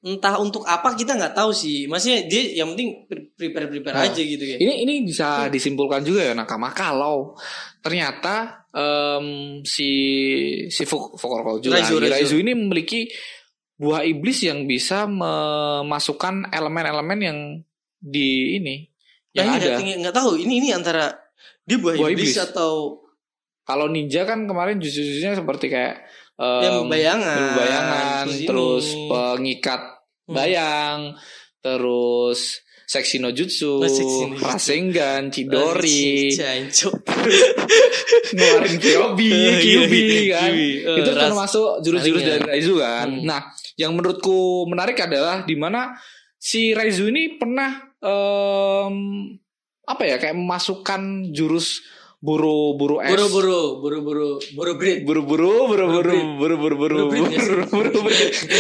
[0.06, 1.90] entah untuk apa kita nggak tahu sih.
[1.90, 4.06] Maksudnya dia yang penting prepare prepare Ah.
[4.06, 4.58] aja gitu ya.
[4.58, 7.34] Ini ini bisa disimpulkan juga ya nakama kalau
[7.82, 9.26] ternyata em,
[9.62, 9.90] si
[10.70, 10.84] si
[11.74, 12.14] Raizu, Raizu.
[12.14, 13.10] Raizu ini memiliki
[13.76, 17.38] buah iblis yang bisa memasukkan elemen-elemen yang
[17.98, 18.86] di ini
[19.34, 20.00] yang Nah, ini ada.
[20.00, 21.12] nggak- tahu ini ini antara
[21.62, 22.46] dia buah, Buah iblis, iblis.
[22.46, 23.02] atau
[23.66, 26.06] Kalau ninja kan kemarin jujur-jujurnya seperti kayak
[26.38, 27.58] em, yang bayangan.
[27.58, 29.10] bayangan, Terus terus ini.
[30.26, 30.34] Hmm.
[30.34, 31.00] bayang,
[31.62, 37.02] terus seksi no jutsu, Oh, rasengan, chidori, Jancuk.
[38.36, 40.52] ngeluarin Kyobi, Iya, Kyubi iya, kan.
[40.54, 43.08] Eh, itu termasuk jurus-jurus dari Raizu kan.
[43.10, 43.26] Hmm.
[43.26, 43.42] Nah,
[43.78, 45.98] yang menurutku menarik adalah di mana
[46.38, 48.96] si Raizu ini pernah em,
[49.86, 51.82] apa ya kayak memasukkan jurus
[52.26, 53.14] buru-buru es.
[53.14, 54.98] Buru-buru, buru-buru, buru-brit.
[55.06, 56.26] buru-buru buru-buru Buru-brit.
[56.42, 57.54] buru-buru Buru-brit ya sih?
[57.70, 58.00] buru-buru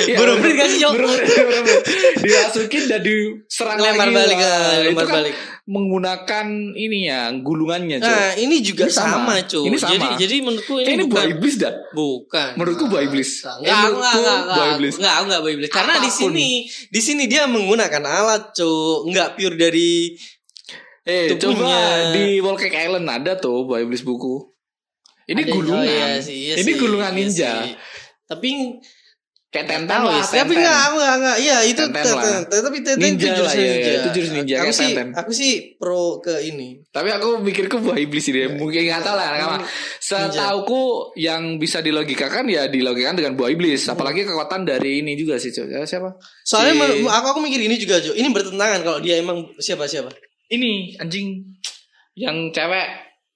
[0.05, 0.91] Iya, Buru-brit kan sih, Cok?
[0.93, 1.81] buru-brit, buru-brit.
[2.21, 4.37] dimasukin dan diserang Lempar balik,
[4.85, 5.35] lempar kan balik.
[5.65, 8.05] menggunakan ini ya gulungannya Cok.
[8.05, 9.09] Nah, ini juga Ini sama.
[9.09, 9.65] sama, cuy.
[9.65, 9.89] Ini sama.
[9.91, 12.49] Jadi jadi menurutku ini, ini buah iblis dah bukan.
[12.55, 13.29] Menurutku buah iblis.
[13.41, 14.93] Enggak, enggak, enggak, buah enggak, iblis.
[15.01, 15.69] enggak, buah iblis.
[15.73, 19.09] Karena di sini di sini dia menggunakan alat, cuy.
[19.09, 20.13] Enggak pure dari
[21.05, 21.71] eh coba
[22.11, 24.41] di Volcanic Island ada tuh buah iblis buku
[25.25, 27.73] ini Ada- gulungan oh, iya sih, iya ini sih, gulungan iya ninja sih.
[28.25, 28.49] Tapi
[29.49, 30.25] kayak tenten lah ya.
[30.43, 31.37] Tapi enggak, enggak, enggak.
[31.39, 32.41] Iya, itu Tenten.
[32.45, 33.87] Tapi tenten Ninja itu jurus lah, ya, ninja.
[33.87, 33.95] ya.
[33.95, 35.07] Itu jurus ninja, Aku sih, tenten.
[35.15, 36.83] aku sih pro ke ini.
[36.89, 38.53] Tapi aku mikirku buah iblis ini.
[38.53, 39.27] Mungkin nggak tahu lah.
[39.31, 39.57] Karena
[39.97, 40.83] Setauku
[41.15, 43.87] yang bisa dilogikakan ya dilogikakan dengan buah iblis.
[43.87, 45.49] Apalagi kekuatan dari ini juga sih.
[45.49, 45.65] Cok.
[45.65, 46.17] Ya, siapa?
[46.41, 48.11] Soalnya Si- aku aku mikir ini juga, Jo.
[48.11, 50.11] Ini bertentangan kalau dia emang siapa siapa.
[50.47, 51.41] Ini anjing
[52.13, 52.87] yang cewek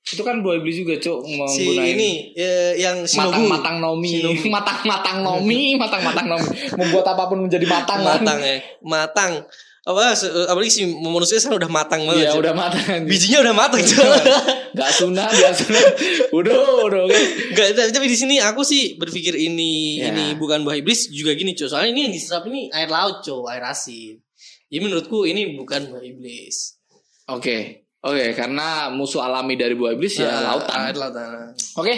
[0.01, 4.47] itu kan boy iblis juga cuk si menggunakan ini eh, yang Shinobu matang-matang nomi Shinobu.
[4.49, 8.17] matang-matang nomi matang-matang nomi membuat apa pun menjadi matang kan?
[8.17, 9.31] matang ya matang
[9.79, 12.41] apa se- apalagi si manusia sekarang udah matang banget Cuk.
[12.41, 13.05] udah matang anjing.
[13.05, 14.05] bijinya udah matang Cuk.
[14.69, 15.83] Gak sunah biar sunah
[16.31, 20.09] udah udah oke Enggak, tapi- tapi di sini aku sih berpikir ini Ya.
[20.09, 21.65] ini bukan buah iblis juga gini, cuy.
[21.65, 24.17] Soalnya ini yang diserap ini air laut, cuy, air asin.
[24.69, 26.78] Jadi menurutku ini bukan buah iblis.
[27.29, 27.57] Oke
[28.01, 31.53] oke karena musuh alami dari buah iblis ya Nah, lautan Air lautan.
[31.77, 31.93] Oke,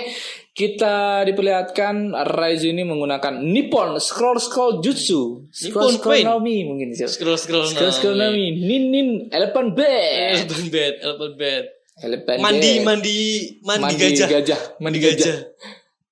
[0.52, 5.48] kita diperlihatkan Raizu ini menggunakan Nippon Scroll Scroll Jutsu.
[5.50, 6.26] Scroll Nippon Scroll Queen.
[6.28, 7.08] Nomi mungkin sih.
[7.08, 7.66] Scroll scroll.
[7.66, 8.60] Scroll Scroll Nomi.
[8.60, 10.46] Nin Nin Elephant Bed.
[10.46, 11.64] Elephant bed, elephant bed.
[12.02, 12.86] Elephant Mandi, Bed.
[12.86, 13.20] mandi,
[13.62, 14.28] mandi, gajah.
[14.30, 15.38] Mandi Mandi gajah.
[15.38, 15.40] gajah.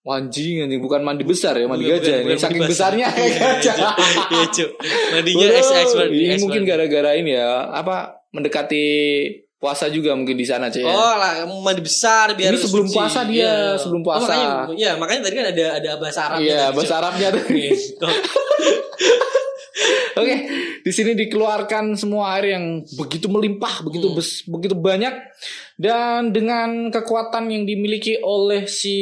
[0.10, 3.08] Anjing anjing bukan mandi besar ya, mandi Bukan, gajah bukan, ini bukan saking mandi besarnya
[3.14, 3.76] Iya, gajah.
[4.34, 4.68] Iya, cuy.
[5.14, 6.10] Mandinya ex expert.
[6.10, 8.86] Ini mungkin gara-gara ini ya, apa mendekati
[9.56, 10.80] puasa juga mungkin di sana, Cek.
[10.80, 10.88] ya.
[10.88, 12.96] Oh lah, mandi besar biar Ini sebelum suci.
[12.96, 13.76] puasa dia, Iya.
[13.76, 14.32] sebelum Oh, puasa.
[14.32, 16.40] makanya, ya, makanya tadi kan ada ada bahasa Arab.
[16.40, 17.44] Iya, bahasa Arabnya tuh.
[20.16, 20.36] Oke,
[20.80, 24.18] di sini dikeluarkan semua air yang begitu melimpah, begitu Hmm.
[24.20, 25.14] bes- begitu banyak
[25.80, 29.00] dan dengan kekuatan yang dimiliki oleh si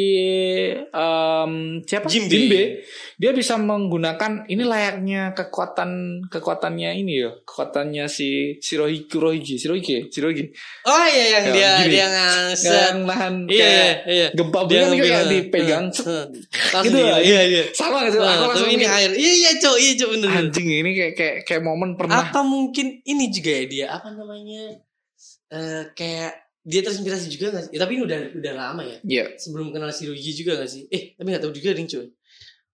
[0.78, 1.52] em,
[1.82, 2.06] siapa?
[2.06, 2.86] Jinbe.
[3.18, 10.54] dia bisa menggunakan ini layaknya kekuatan kekuatannya ini ya, kekuatannya si Shirohige, Kurohige, Shirohige, Shirohige.
[10.86, 11.92] Oh iya yang Ya, dia gini.
[11.98, 12.70] dia ngasih.
[12.70, 14.28] Yang nahan Iya, kayak iya, iya.
[14.38, 15.86] gempa bumi Dia kan kayak dipegang.
[15.90, 17.20] Langsung gitu lah.
[17.26, 17.64] Iya, iya.
[17.74, 18.18] sama gitu.
[18.22, 19.12] Nah, Aku langsung ini air.
[19.18, 19.78] Iya, iya, Cok.
[19.82, 20.30] Iya, Cok, bener.
[20.38, 24.78] anjing ini kayak kayak kayak momen pernah Apa mungkin ini juga ya dia apa namanya?
[25.50, 27.72] Eh kayak dia terinspirasi juga gak sih?
[27.72, 28.98] Ya, tapi ini udah udah lama ya.
[29.08, 29.24] Iya.
[29.40, 30.84] Sebelum kenal Shirogi juga gak sih?
[30.92, 32.08] Eh, tapi gak tahu juga nih, cuy.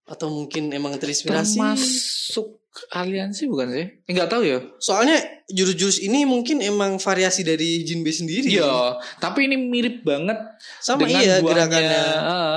[0.10, 1.62] Atau mungkin emang terinspirasi.
[1.62, 2.48] termasuk
[2.89, 3.86] aliansi bukan sih?
[4.10, 4.58] Enggak tahu ya.
[4.82, 8.50] Soalnya jurus-jurus ini mungkin emang variasi dari Jinbe sendiri.
[8.50, 10.41] Iya, tapi ini mirip banget
[10.82, 11.50] Sama dengan iya buahnya.
[11.54, 12.02] gerakannya.
[12.02, 12.56] Heeh.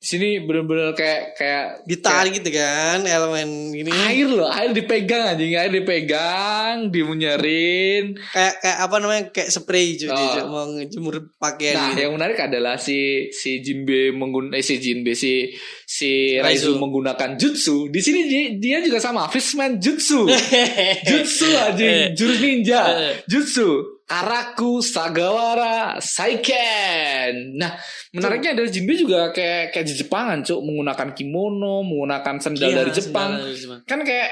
[0.00, 3.92] Di sini bener-bener kayak kayak Ditarik gitu kan elemen ini.
[3.92, 8.16] air loh, air dipegang anjing, air dipegang, dimunyerin.
[8.32, 9.22] Kayak kayak apa namanya?
[9.28, 10.48] Kayak spray cuy, dia, Oh.
[10.48, 12.00] mau ngejemur pakaian Nah, gitu.
[12.00, 15.52] yang menarik adalah si si Jinbe menggun eh, si Jinbe si
[15.84, 16.80] si Raizu Raizu.
[16.80, 17.92] menggunakan jutsu.
[17.92, 20.24] Di sini dia, dia juga sama Fishman jutsu.
[21.08, 22.82] jutsu anjing, jurus ninja.
[22.88, 23.14] Eh.
[23.26, 23.89] Jutsu.
[24.10, 27.54] Araku Sagawara Saiken.
[27.54, 27.78] Nah,
[28.10, 32.90] menariknya adalah Jinbe juga kayak kayak di Jepangan, Cuk, menggunakan kimono, menggunakan sendal Iya, dari
[32.90, 33.30] Jepang.
[33.38, 33.80] sendal dari Jepang.
[33.86, 34.28] Kan kayak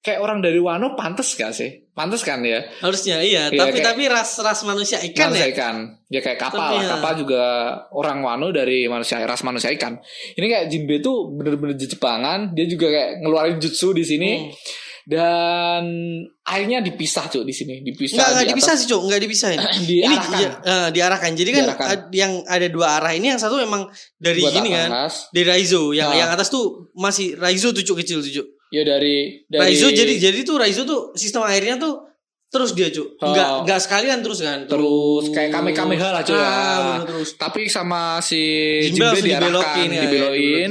[0.00, 1.86] kayak orang dari Wano pantas gak sih?
[1.92, 2.64] Pantas kan ya?
[2.80, 5.52] Harusnya iya, Iya, tapi kayak- tapi ras ras manusia ikan manusia ya.
[5.52, 5.76] ikan.
[6.08, 6.82] Ya kayak kapal Tapi lah.
[6.82, 6.90] ya.
[6.96, 7.42] Kapal juga
[7.92, 10.00] orang Wano dari manusia ras manusia ikan.
[10.34, 12.50] Ini kayak Jinbe tuh bener-bener di Jepangan.
[12.50, 14.30] Dia juga kayak ngeluarin jutsu di sini.
[14.40, 14.88] Hmm.
[15.04, 15.82] Dan
[16.42, 17.80] airnya dipisah cuy di sini.
[17.80, 18.16] Dipisah.
[18.16, 18.80] Enggak, enggak di dipisah atas.
[18.80, 19.00] sih, Cok.
[19.04, 19.58] Enggak dipisahin.
[19.60, 20.30] Diarahkan.
[20.40, 21.30] Ini eh, diarahkan.
[21.32, 21.86] Jadi kan Diarahkan.
[21.88, 24.88] ad- yang ada dua arah ini yang satu memang dari Buat ini kan.
[24.90, 25.28] atas.
[25.30, 26.18] Dari Raizo, yang Nah.
[26.18, 28.46] yang atas tuh masih Raizo tuh Cok, kecil tuh Cok.
[28.70, 32.06] Ya dari dari Raizo jadi jadi tuh Raizo tuh sistem airnya tuh
[32.46, 32.90] terus dia.
[32.90, 33.62] Enggak Oh.
[33.62, 34.66] enggak sekalian terus kan.
[34.66, 36.22] terus kayak kame kameha lah.
[36.22, 36.50] Ah, ya.
[36.98, 37.34] bener terus.
[37.34, 38.42] Tapi sama si
[38.86, 40.70] Jinbe langsung diarahkan, dibelokin ya, dibelokin,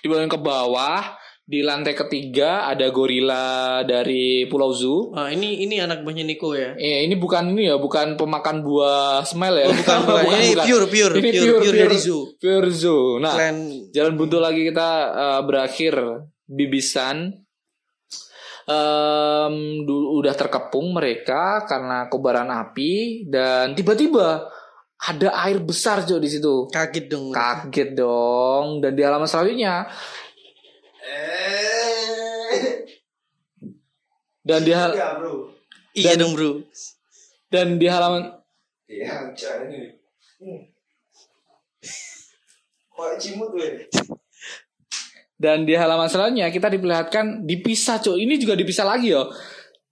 [0.00, 1.02] dibelokin ke bawah.
[1.44, 5.12] Di lantai ketiga ada gorila dari Pulau Zoo.
[5.12, 6.72] Ah, ini ini anak buahnya Niko ya.
[6.72, 9.68] Eh, ini bukan ini ya, bukan pemakan buah smell ya.
[9.68, 10.24] Oh, bukan, bukan.
[10.24, 12.32] Ini pure, pure, Ini pure, pure dari zoo.
[12.40, 13.20] Pure zoo.
[13.20, 13.56] Nah, Klan
[13.92, 15.94] jalan buntu lagi kita eh, berakhir
[16.48, 17.44] bibisan.
[19.84, 24.48] Du- udah terkepung mereka karena kobaran api dan tiba-tiba
[24.96, 26.72] ada air besar Jo di situ.
[26.72, 27.28] kaget dong.
[27.36, 28.80] Kaget dong.
[28.80, 29.84] Dan di halaman selanjutnya
[34.42, 34.90] dan di hal
[35.94, 36.50] Iya Dan- dong, Bro.
[37.48, 38.22] dan di halaman
[45.34, 48.16] dan di halaman selanjutnya kita diperlihatkan dipisah Cok.
[48.16, 49.28] Ini juga dipisah lagi yo.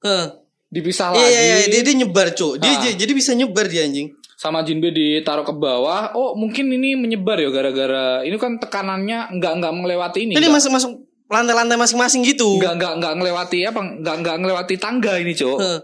[0.02, 0.26] Heeh.
[0.72, 1.28] Dipisah Iya, lagi.
[1.28, 2.56] iya, iya, dia, dia nyebar, Cok.
[2.56, 2.80] Dia, Ah.
[2.80, 4.08] dia- jadi bisa nyebar dia anjing.
[4.34, 6.12] Sama Jinbe ditaruh ke bawah.
[6.12, 10.32] Oh, mungkin ini menyebar ya gara-gara ini kan tekanannya nggak nggak melewati ini.
[10.32, 10.92] Jadi nggak- masuk masuk
[11.26, 12.60] lantai-lantai masing-masing gitu.
[12.60, 15.80] nggak nggak nggak ngelewati apa nggak nggak ngelewati tangga ini cok Heeh.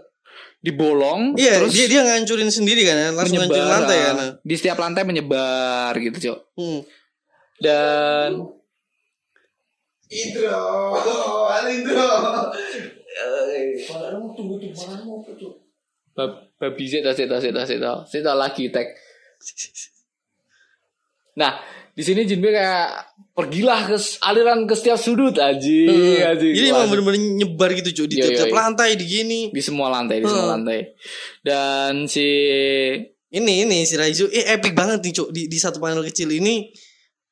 [0.61, 4.15] dibolong Iya, terus dia dia ngancurin sendiri kan, ya, langsung ngancurin lantai kan.
[4.15, 4.31] ah.
[4.39, 6.79] di setiap lantai menyebar gitu cok Hmm.
[7.57, 8.29] dan
[16.15, 18.87] Bab- babi zeta zeta zeta zeta zeta lagi tag
[21.39, 21.55] Nah,
[21.95, 23.95] di sini Jinbe kayak pergilah ke
[24.27, 26.31] aliran ke setiap sudut aji, Hmm.
[26.35, 26.49] aji.
[26.51, 28.51] Jadi emang bener-bener nyebar gitu cuy di tiap iya.
[28.51, 29.39] lantai di gini.
[29.47, 30.53] di semua lantai, di semua Hmm.
[30.59, 30.79] lantai.
[31.39, 32.27] Dan si
[33.29, 36.73] Ini ini si Raizu eh epic banget nih cuy di di satu panel kecil ini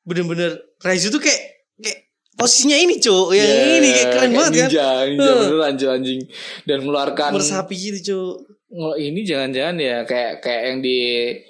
[0.00, 1.42] bener-bener Raizu tuh kayak
[1.74, 1.98] kayak
[2.32, 4.68] posisinya ini cuy yang Ya, ini kayak keren banget kan.
[4.70, 5.40] ninja, Ninja Hmm.
[5.42, 6.20] bener anjing anjing
[6.64, 8.56] dan mengeluarkan Bersapi gitu cuy.
[8.68, 10.98] Oh, ini jangan-jangan ya kayak kayak yang di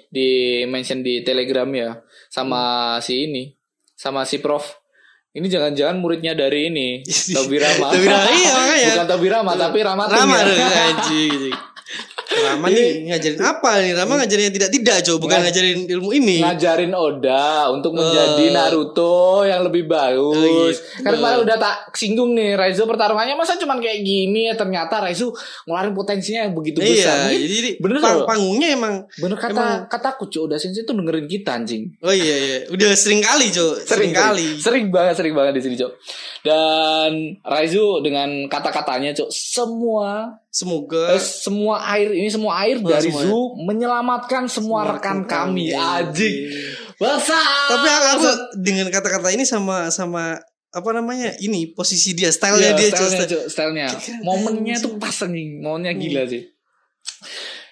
[0.07, 0.27] di
[0.63, 1.99] mention di Telegram ya
[2.31, 3.03] sama Hmm.
[3.03, 3.43] si ini
[3.91, 4.63] sama si Prof.
[5.29, 7.03] Ini jangan-jangan muridnya dari ini
[7.35, 7.91] Tobi Rama.
[7.91, 8.89] Tobi Rama, iya, makanya.
[8.95, 10.67] Bukan Tobi Rama tapi Rama Rama ya.
[10.89, 11.51] anjing.
[12.29, 13.91] Rama nih ngajarin apa nih?
[13.91, 16.37] Rama ngajarin yang tidak-tidak cuy, bukan Ngaj- ngajarin ilmu ini.
[16.39, 18.51] ngajarin Oda untuk menjadi Eh.
[18.51, 20.37] Naruto yang lebih bagus.
[20.37, 21.01] Oh, gitu.
[21.01, 25.33] Karena kemarin udah tak singgung nih Raizo pertarungannya masa cuman kayak gini ya ternyata Raizo
[25.65, 27.29] ngeluarin potensinya yang begitu besar.
[27.29, 31.25] Iya, jadi bener pang- panggungnya emang bener kata emang- kataku cuy Oda Sensei tuh dengerin
[31.25, 31.97] kita anjing.
[31.99, 34.57] Oh iya iya, udah sering kali cuy, sering, kali.
[34.57, 35.91] sering banget sering banget di sini cok
[36.41, 37.11] dan
[37.41, 43.23] Raizu dengan kata-katanya cok semua Semoga eh, semua air ini semua air Oh, dari semua
[43.23, 46.51] Zu menyelamatkan semua, rekan kami anjing
[46.99, 47.39] bangsa
[47.71, 48.29] Tapi aku, aku
[48.59, 50.35] dengan kata-kata ini sama sama
[50.69, 53.87] apa namanya ini posisi dia, stylenya Iya, dia stylenya, stylenya.
[54.19, 56.01] Momennya tuh pas anjing momennya Hmm.
[56.03, 56.43] gila sih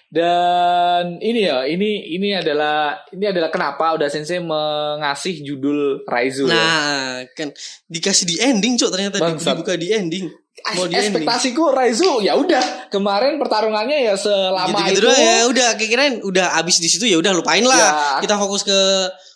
[0.08, 6.56] dan ini ya ini ini adalah ini adalah kenapa udah sensei mengasih judul Raizu ya.
[6.56, 7.52] Nah, kan
[7.92, 9.52] dikasih di ending cok ternyata Bangsat.
[9.52, 10.32] dibuka di ending.
[10.60, 16.14] Ekspektasiku Raizu ya udah kemarin pertarungannya ya selama Gitu-gitu itu doang ya udah kayak kirain
[16.20, 17.78] udah abis di situ ya udah lupain lah.
[17.78, 17.90] Ya.
[18.20, 18.80] Kita fokus ke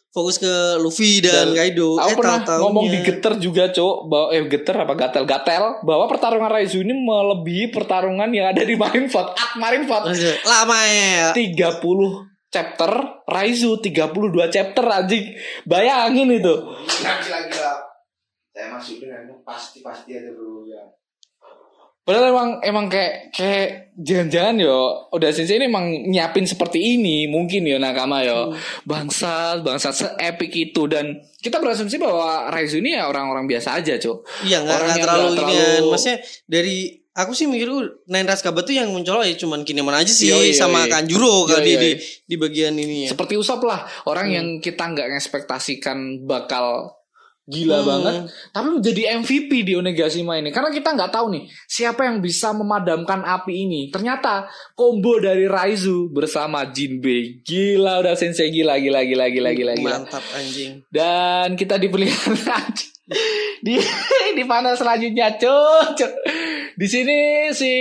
[0.08, 1.96] fokus ke Luffy dan, Dan Kaido.
[1.96, 6.04] aku Eh, pernah tahu-taunya- ngomong di geter juga cok bahwa eh geter apa gatel-gatel bahwa
[6.04, 10.12] pertarungan Raizu ini melebihi pertarungan yang ada di Marineford At Marineford
[10.44, 11.32] Lama ya.
[11.32, 12.92] 30 chapter
[13.24, 14.12] Raizu 32
[14.46, 15.32] chapter anjing
[15.64, 16.54] bayangin itu
[16.84, 17.72] Gila-gila.
[18.52, 20.84] Saya masuk dengan pasti pasti ada bro ya.
[22.02, 24.80] Padahal emang emang kayak kayak jangan-jangan yo.
[25.10, 28.50] Udah sensei ini emang nyiapin seperti ini mungkin yo nakama yo.
[28.82, 30.90] Bangsa bangsa se-epic itu.
[30.90, 34.98] Dan kita berasumsi bahwa Raizu ini ya orang-orang biasa aja cok Iya nggak Orang nggak
[34.98, 36.76] yang terlalu nggak ini terlalu- Maksudnya dari
[37.12, 37.68] aku sih mikir
[38.06, 40.56] Nine Raskaba tuh yang mencolok ya cuman Kinemon aja sih Yoi, yoi.
[40.56, 41.82] sama Kanjuro kan Yoi, di, yoi.
[41.82, 41.90] di
[42.24, 43.08] di bagian ini ya.
[43.12, 46.94] seperti Usop lah orang yang kita nggak ngekspektasikan bakal
[47.52, 47.86] gila Hmm.
[47.86, 48.14] banget.
[48.48, 50.48] Tapi menjadi MVP di Onigashima ini.
[50.48, 53.80] Karena kita nggak tahu nih siapa yang bisa memadamkan api ini.
[53.88, 57.44] Ternyata combo dari Raizu bersama Jinbei.
[57.44, 58.48] Gila udah sensei.
[58.48, 59.96] Gila gila gila gila gila gila.
[60.00, 60.80] Mantap anjing.
[60.88, 62.56] dan kita dipelihara
[63.66, 63.76] di
[64.32, 65.36] di panel selanjutnya.
[65.36, 66.00] Cuk.
[66.72, 67.18] Di sini
[67.50, 67.72] si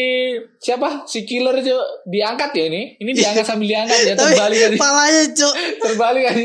[0.57, 1.03] siapa?
[1.03, 1.83] Si killer cuk.
[2.05, 2.95] Diangkat ya ini?
[2.95, 5.53] Ini diangkat sambil diangkat ya terbalik kan palanya cok.
[5.79, 6.35] terbalik kan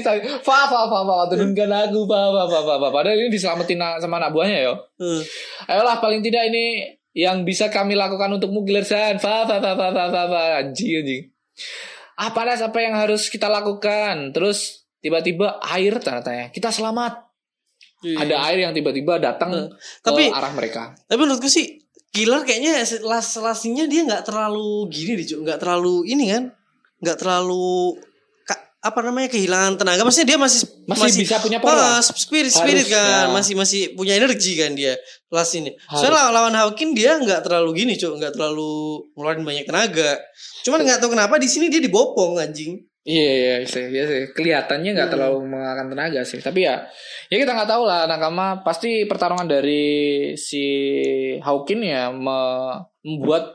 [0.40, 2.88] fa fa fa fa turunkan aku fa fa fa fa fa.
[2.90, 4.74] Padahal ini diselamatin sama anak buahnya yo.
[4.96, 5.20] Hmm.
[5.66, 9.16] ayolah paling tidak ini yang bisa kami lakukan untukmu killer san.
[9.16, 10.42] Fa fa fa fa fa fa fa.
[10.60, 11.22] Anjing anjing.
[12.16, 14.32] Apa das apa yang harus kita lakukan?
[14.32, 17.22] Terus tiba-tiba air tanda tanya kita selamat.
[17.96, 18.22] Iya.
[18.22, 19.68] ada air yang tiba-tiba datang Hmm.
[19.72, 20.92] ke Tapi- arah mereka.
[21.08, 21.80] Tapi menurutku sih
[22.14, 26.44] Killer kayaknya las lasinya dia nggak terlalu gini deh, nggak terlalu ini kan,
[27.02, 27.96] nggak terlalu
[28.86, 30.06] apa namanya kehilangan tenaga.
[30.06, 33.34] Maksudnya dia masih masih, bisa punya power Ah, spirit spirit Harus, kan, ya.
[33.34, 34.94] masih masih punya energi kan dia
[35.26, 35.74] las ini.
[35.90, 36.06] Harus.
[36.06, 40.22] Soalnya lawan, lawan Hawkin dia nggak terlalu gini, Cuk, nggak terlalu ngeluarin banyak tenaga.
[40.62, 42.78] Cuman nggak tahu kenapa di sini dia dibopong anjing.
[43.06, 44.34] Iya iya sih, iya sih.
[44.34, 45.14] Kelihatannya nggak Hmm.
[45.14, 46.42] terlalu mengeluarkan tenaga sih.
[46.42, 46.82] Tapi ya,
[47.26, 48.04] ya kita nggak tahu lah.
[48.04, 49.86] Nakama pasti pertarungan dari
[50.34, 50.64] si
[51.38, 53.54] Hawkin ya me- membuat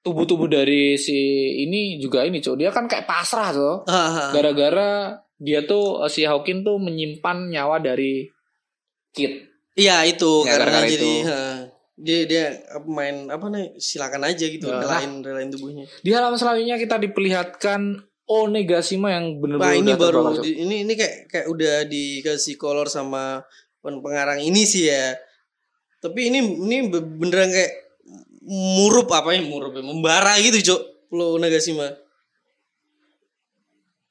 [0.00, 1.16] tubuh-tubuh dari si
[1.58, 2.56] ini juga ini cuy.
[2.56, 3.88] Dia kan kayak pasrah tuh.
[4.36, 8.28] Gara-gara dia tuh si Hawkin tuh menyimpan nyawa dari
[9.10, 9.48] Kid.
[9.72, 11.24] Iya itu Ya, karena gara-gara jadi itu.
[11.24, 11.40] ha,
[11.96, 12.44] dia dia
[12.84, 14.76] main apa nih silakan aja gitu Ya.
[14.76, 15.88] relain relain tubuhnya.
[15.98, 17.96] Di halaman selanjutnya kita diperlihatkan
[18.30, 22.86] Onegashima yang Wah benar-benar ini udah baru di- ini ini kayak kayak udah dikasih color
[22.86, 23.42] sama
[23.78, 25.18] pen- pengarang ini sih ya.
[25.98, 27.72] Tapi ini ini be- beneran kayak
[28.40, 31.90] murup apa ya murup ya membara gitu cok lo Nagasima.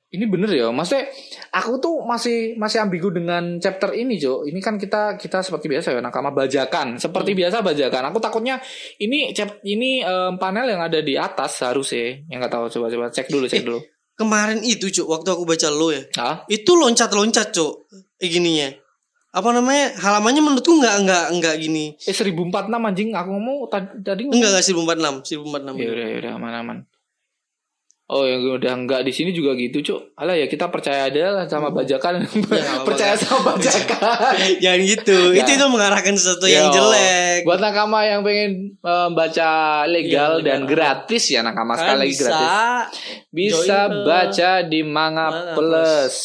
[0.10, 1.06] Ini bener ya, maksudnya
[1.54, 4.42] aku tuh masih masih ambigu dengan chapter ini, Jo.
[4.42, 7.40] Ini kan kita kita seperti biasa ya nakama bajakan, seperti Hmm.
[7.46, 8.10] biasa bajakan.
[8.10, 8.58] Aku takutnya
[8.98, 13.14] ini chap ini em, panel yang ada di atas harus ya, yang nggak tahu coba-coba
[13.14, 13.80] cek dulu, cek dulu.
[14.20, 16.04] Kemarin itu cok waktu aku baca lo ya.
[16.20, 17.88] Ah, itu loncat loncat cok
[18.20, 18.76] eh, gininya
[19.30, 21.94] apa namanya halamannya menurutku nggak nggak nggak gini.
[22.02, 23.58] Eh 1046 anjing, aku ngomong
[24.02, 24.34] tadi ngomong.
[24.34, 26.78] enggak nggak 1046 1046 Ya udah ya udah aman-aman.
[28.10, 30.18] Oh yang udah enggak di sini juga gitu cuk.
[30.18, 32.26] Alah ya kita percaya aja lah sama bajakan.
[32.26, 34.34] apa-apa, percaya sama bajakan.
[34.66, 35.18] Jangan gitu.
[35.38, 35.46] Ya.
[35.46, 36.82] Itu itu mengarahkan sesuatu yang Yo.
[36.82, 37.46] jelek.
[37.46, 39.50] Buat nakama yang pengen eh, baca
[39.86, 42.50] legal Iya, dan gratis ya nakama Kalian sekali lagi bisa gratis.
[43.30, 46.16] Bisa baca di Manga Manga Plus.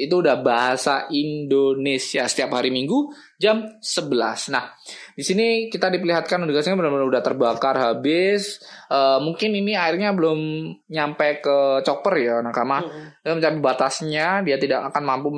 [0.00, 4.54] Itu udah bahasa Indonesia setiap hari Minggu jam 11.
[4.54, 4.70] Nah,
[5.14, 8.62] di sini kita diperlihatkan udahnya benar-benar udah terbakar habis.
[8.90, 10.38] Eh, mungkin ini airnya belum
[10.86, 12.84] nyampe ke chopper ya nakama.
[13.26, 15.28] Dia mencapai batasnya, dia tidak akan mampu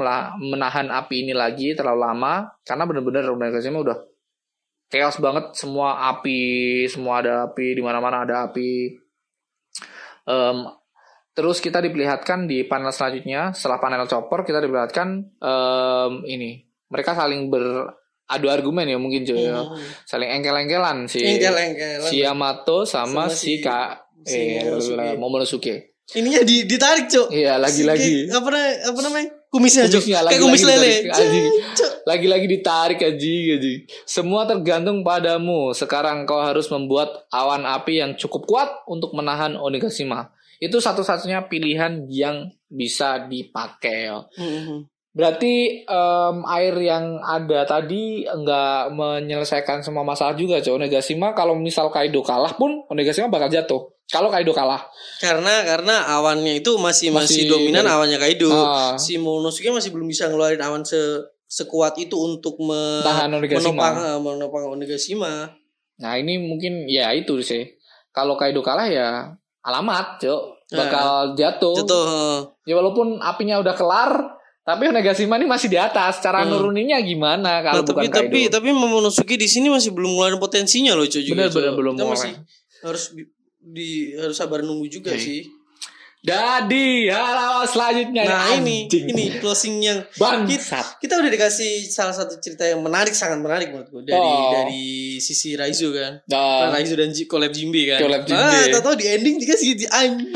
[0.40, 2.34] menahan api ini lagi terlalu lama
[2.66, 3.98] karena benar-benar organisasinya udah
[4.92, 8.92] chaos banget semua api, semua ada api di mana-mana ada api.
[10.26, 10.58] Em,
[11.32, 17.46] terus kita diperlihatkan di panel selanjutnya setelah panel chopper kita diperlihatkan em, ini mereka saling
[17.46, 19.46] beradu argumen ya mungkin cuy.
[19.46, 19.74] Hmm.
[20.02, 22.04] saling engkel-engkelan si Engkel-engkelan.
[22.04, 23.88] si Yamato sama, Sama si si- Kak
[24.22, 25.96] si eh, Momonosuke.
[26.14, 27.34] Ininya di, ditarik, Cuk.
[27.34, 28.30] Iya, lagi-lagi.
[28.30, 29.28] Apa, namanya- apa namanya?
[29.50, 30.06] Kumisnya, Cuk.
[30.06, 30.86] Kumisnya, Kayak kumis lele.
[30.86, 31.46] ditarik, anjing.
[31.74, 31.90] Cuk.
[32.06, 33.78] Lagi-lagi ditarik anjing anjing.
[34.06, 35.74] Semua tergantung padamu.
[35.74, 40.30] Sekarang kau harus membuat awan api yang cukup kuat untuk menahan Onigashima.
[40.56, 44.06] Itu satu-satunya pilihan yang bisa dipakai.
[44.32, 44.86] Hmm.
[45.16, 50.76] Berarti em, air yang ada tadi nggak menyelesaikan semua masalah juga, Cok.
[50.76, 53.88] Onigashima kalau misal Kaido kalah pun Onigashima bakal jatuh.
[54.06, 54.84] Kalau Kaido kalah.
[55.16, 58.52] Karena karena awannya itu masih masih, Masih dominan dari- awannya Kaido.
[58.52, 58.92] Ah.
[58.94, 61.00] Si Momonosuke masih belum bisa ngeluarin awan se
[61.48, 63.00] sekuat itu untuk me-
[63.72, 65.48] menopang eh, menopang Onigashima.
[65.96, 67.64] Nah ini mungkin ya itu sih.
[68.12, 69.32] Kalau Kaido kalah ya
[69.64, 70.42] alamat, Cok.
[70.68, 71.72] Bakal jatuh.
[71.74, 72.38] Itu eh,
[72.68, 74.12] Ya walaupun apinya udah kelar,
[74.66, 76.18] tapi Onigashima ini masih di atas.
[76.18, 76.50] Cara Hmm.
[76.50, 78.18] nuruninnya gimana nah, kalau tapi bukan Kaido?
[78.20, 81.22] tapi tapi Momonosuke di sini masih belum ngeluarin potensinya loh, Cuk.
[81.22, 81.78] juga, Bener-bener Cuk.
[81.78, 82.82] belum Kita masih mulai.
[82.82, 83.22] harus di,
[83.62, 85.22] di- harus sabar nunggu juga Oke.
[85.22, 85.40] sih.
[86.26, 89.04] Jadi halaman selanjutnya Nah, ya, ini anjing.
[89.14, 90.98] ini closing yang bangsat.
[90.98, 94.50] kita udah dikasih salah satu cerita yang menarik sangat menarik menurutku dari Oh.
[94.50, 94.86] dari
[95.22, 96.18] sisi Raizu kan.
[96.26, 98.02] Nah, Raizu dan collab Jimbe kan.
[98.02, 98.42] Collab Jimbe.
[98.42, 100.26] Ah, tahu di ending dikasih di anjing.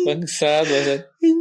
[0.00, 1.00] bangsat, bangsat.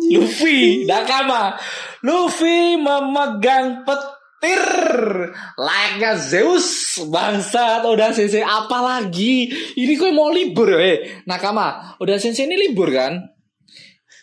[0.10, 1.54] Luffy, Nakama.
[2.02, 4.64] Luffy memegang petir
[5.56, 6.96] layaknya Zeus.
[7.02, 9.48] Bangsat, udah sensei apa lagi?
[9.76, 11.24] Ini kok mau libur eh.
[11.24, 13.20] Nakama, udah sensei ini libur kan?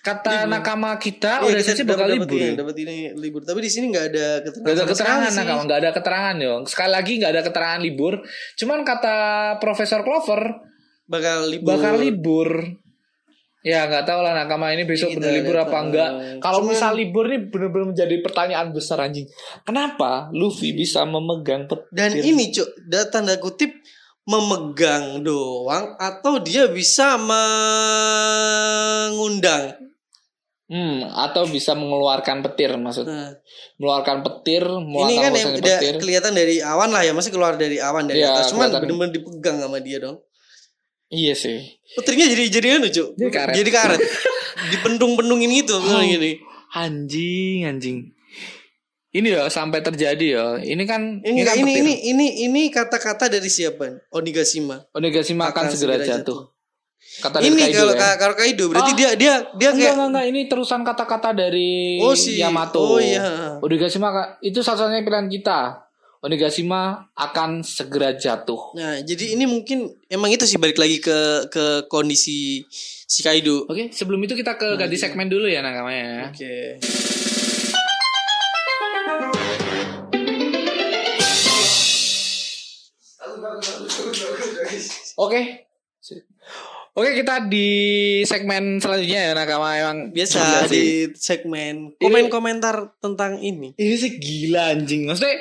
[0.01, 2.39] Kata nakama kita, Iya, udah kita sensei bakal libur.
[2.39, 3.43] ini, dapat ini libur.
[3.43, 4.63] Tapi di sini nggak ada keterangan.
[4.63, 6.63] Gak ada keterangan nakama, gak ada keterangan dong.
[6.71, 8.15] Sekali lagi gak ada keterangan libur.
[8.55, 9.17] Cuman kata
[9.59, 10.43] Profesor Clover
[11.07, 11.69] Bakal libur.
[11.69, 12.49] bakal libur.
[13.67, 16.11] Ya nggak tahu lah nakama ini besok bener libur apa eh, enggak.
[16.39, 19.27] Kalau cuman- misal libur nih bener-bener menjadi pertanyaan besar anjing.
[19.61, 21.91] Kenapa Luffy bisa memegang petir?
[21.91, 23.75] Dan ini cuk, da- tanda kutip
[24.23, 27.19] memegang doang atau dia bisa
[29.07, 29.75] mengundang.
[30.67, 33.07] Hmm, atau bisa mengeluarkan petir maksud.
[33.07, 33.39] Nah,
[33.79, 35.95] Mengeluarkan petir, ini kan yang petir.
[35.95, 38.51] kelihatan dari awan lah ya, masih keluar dari awan dari Iya, atas.
[38.51, 40.26] Cuman bener-bener dipegang sama dia dong.
[41.07, 41.63] Iya sih.
[41.95, 43.15] Petirnya jadi jadi anu cuk.
[43.15, 43.55] Jadi karet.
[43.55, 44.01] Jadi karet.
[44.73, 46.03] Dipendung-pendungin gitu Oh.
[46.03, 46.43] gini.
[46.73, 47.99] Anjing, anjing.
[49.11, 50.47] Ini ya sampai terjadi ya.
[50.59, 54.11] Ini kan Ini kan ini, ini ini ini kata-kata dari siapa?
[54.11, 54.83] Onigashima.
[54.93, 56.53] Onigashima akan segera jatuh.
[57.17, 58.13] Kata dari Ini Kaido kalau ya.
[58.19, 58.97] kalau Kaido berarti Ah.
[58.99, 60.25] dia dia dia Enggak, kayak enggak, enggak.
[60.27, 62.77] Ini terusan kata-kata dari Oh, si- Yamato.
[62.77, 63.57] oh, iya.
[63.57, 64.11] Onigashima
[64.43, 65.86] itu satu-satunya pilihan kita.
[66.27, 68.75] Onigashima akan segera jatuh.
[68.75, 72.67] Nah, jadi ini mungkin emang itu sih balik lagi ke ke kondisi
[73.07, 73.63] si Kaido.
[73.71, 76.23] Oke, sebelum itu kita ke ganti segmen dulu ya nakamanya ya.
[76.27, 76.83] Oke.
[85.15, 85.43] Oke.
[86.97, 87.69] Oke, kita di
[88.27, 93.79] segmen selanjutnya ya nakama emang Biasa di segmen komen komentar tentang ini.
[93.79, 95.07] Ini sih gila anjing.
[95.07, 95.39] Maksudnya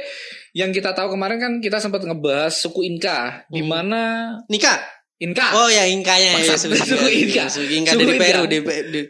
[0.55, 4.79] yang kita tahu kemarin kan kita sempat ngebahas suku Inka di mana Nika.
[5.19, 6.55] Inka Oh ya Inkanya ya.
[6.55, 7.51] Maksud- suku Inka.
[7.51, 8.23] Suku Inka Suku dari Inka.
[8.23, 9.09] Peru di, di-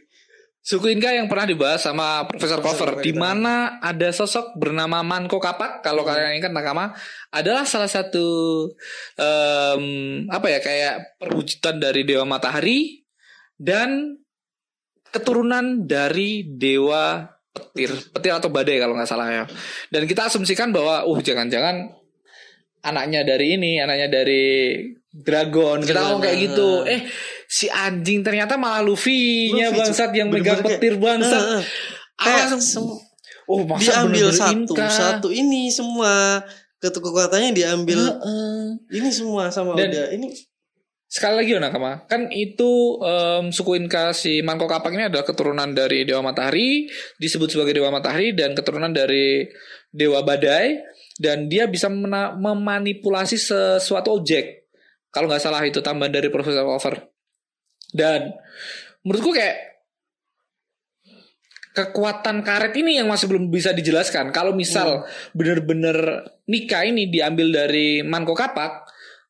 [0.65, 5.85] Suku Inka yang pernah dibahas sama Profesor Clover, di mana ada sosok bernama Manko Kapak.
[5.85, 6.89] Kalau kalian ingat nakama,
[7.29, 8.25] adalah salah satu
[9.13, 9.85] em,
[10.25, 13.05] apa ya kayak perwujudan dari dewa matahari
[13.61, 14.17] dan
[15.13, 19.43] keturunan dari dewa petir, petir atau badai kalau nggak salah ya.
[19.87, 21.87] Dan kita asumsikan bahwa, uh jangan-jangan
[22.83, 24.43] anaknya dari ini, anaknya dari
[25.15, 25.79] Dragon.
[25.79, 26.83] Kita ngomong kayak gitu.
[26.83, 27.07] Eh,
[27.47, 31.63] si anjing ternyata malah Luffy-nya Luffy, bangsat yang megang petir bangsat.
[32.19, 32.99] Langsung, sem-
[33.47, 34.89] oh masa diambil satu Inka?
[34.89, 36.41] satu ini semua
[36.81, 38.77] kekuatannya diambil Heeh.
[38.93, 40.29] ini semua sama Dan- udah ini
[41.15, 46.03] sekali lagi Nakama, kan itu em, suku Inka si Manco Capac ini adalah keturunan dari
[46.03, 49.47] Dewa Matahari, disebut sebagai Dewa Matahari dan keturunan dari
[49.95, 50.75] Dewa Badai
[51.15, 54.67] dan dia bisa mena- memanipulasi sesuatu objek.
[55.07, 57.07] Kalau nggak salah itu tambahan dari Profesor Over.
[57.95, 58.35] Dan
[59.07, 59.79] menurutku kayak
[61.71, 64.35] kekuatan karet ini yang masih belum bisa dijelaskan.
[64.35, 68.84] Kalau misal bener-bener nikah ini diambil dari Manco Capac,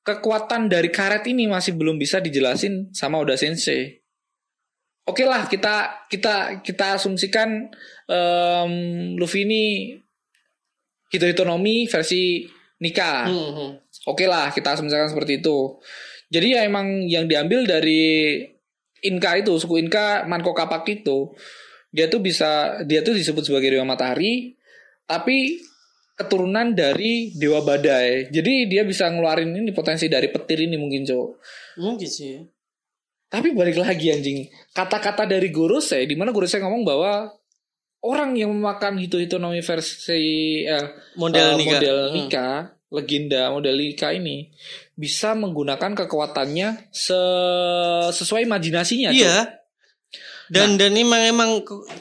[0.05, 4.05] kekuatan dari karet ini masih belum bisa dijelasin sama Oda Sensei.
[5.05, 7.69] Oke lah kita kita kita asumsikan
[8.09, 8.71] em,
[9.17, 9.63] Luffy ini
[11.09, 12.45] Hitonomi versi
[12.81, 13.25] nikah.
[13.25, 13.71] Hmm, hmm.
[14.05, 15.81] Oke lah kita asumsikan seperti itu.
[16.29, 18.41] Jadi ya emang yang diambil dari
[19.05, 21.33] Inka itu suku Inka Manco Capac itu
[21.93, 24.57] dia tuh bisa dia tuh disebut sebagai dewa matahari
[25.07, 25.61] tapi
[26.15, 28.31] keturunan dari dewa badai.
[28.31, 31.29] Jadi dia bisa ngeluarin ini potensi dari petir ini mungkin cowok.
[31.77, 32.39] Mungkin sih.
[33.27, 34.47] Tapi balik lagi anjing.
[34.71, 37.27] Kata-kata dari Gorosei di mana Gorosei ngomong bahwa
[37.99, 40.87] orang yang memakan Hito Hitonomi versi eh,
[41.19, 41.67] Model eh, nikah.
[41.75, 42.13] model Hmm.
[42.15, 42.55] nikah,
[42.93, 44.55] legenda model nikah ini
[44.95, 49.11] bisa menggunakan kekuatannya se- sesuai imajinasinya.
[49.11, 49.54] Iya.
[50.47, 51.49] Dan dan emang emang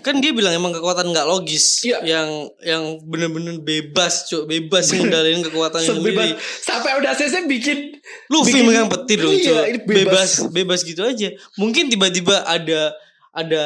[0.01, 1.99] kan dia bilang emang kekuatan nggak logis Iya.
[2.03, 2.29] yang
[2.61, 6.61] yang bener-bener bebas cuk bebas ngendalin kekuatannya Sebebas sendiri.
[6.61, 9.89] sampai udah saya bikin Luffy bikin- megang petir loh Iya, bebas.
[9.89, 10.31] bebas.
[10.51, 11.29] bebas gitu aja.
[11.55, 12.93] Mungkin tiba-tiba ada
[13.31, 13.65] ada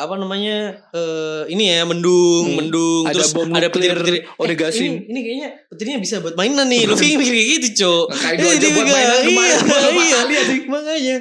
[0.00, 2.56] apa namanya eh ini ya mendung Hmm.
[2.56, 4.96] mendung Ada terus bom ada petir-petir Odegasin.
[4.96, 8.70] ini, ini kayaknya petirnya bisa buat mainan nih Luffy mikir kayak gitu Eh, aja dia
[8.70, 10.18] buat mainan kemarin iya, berapa iya.
[10.40, 10.62] anjing.
[10.64, 11.16] makanya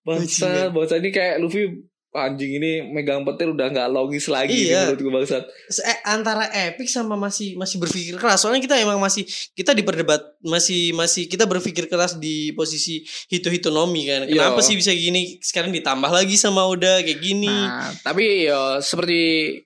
[0.00, 4.90] bangsa bangsa ini kayak Luffy anjing ini megang petir udah nggak logis lagi Iya.
[4.90, 5.44] menurut gue bangsat.
[5.80, 10.90] Eh, antara epic sama masih masih berpikir keras soalnya kita emang masih kita diperdebat masih
[10.90, 14.50] masih kita berpikir keras di posisi hito hitonomi kan Iya.
[14.50, 19.20] kenapa sih bisa gini sekarang ditambah lagi sama Oda kayak gini Nah, tapi ya seperti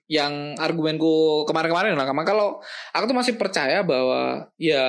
[0.05, 4.85] yang argumenku kemarin-kemarin lah, kalau aku tuh masih percaya bahwa ya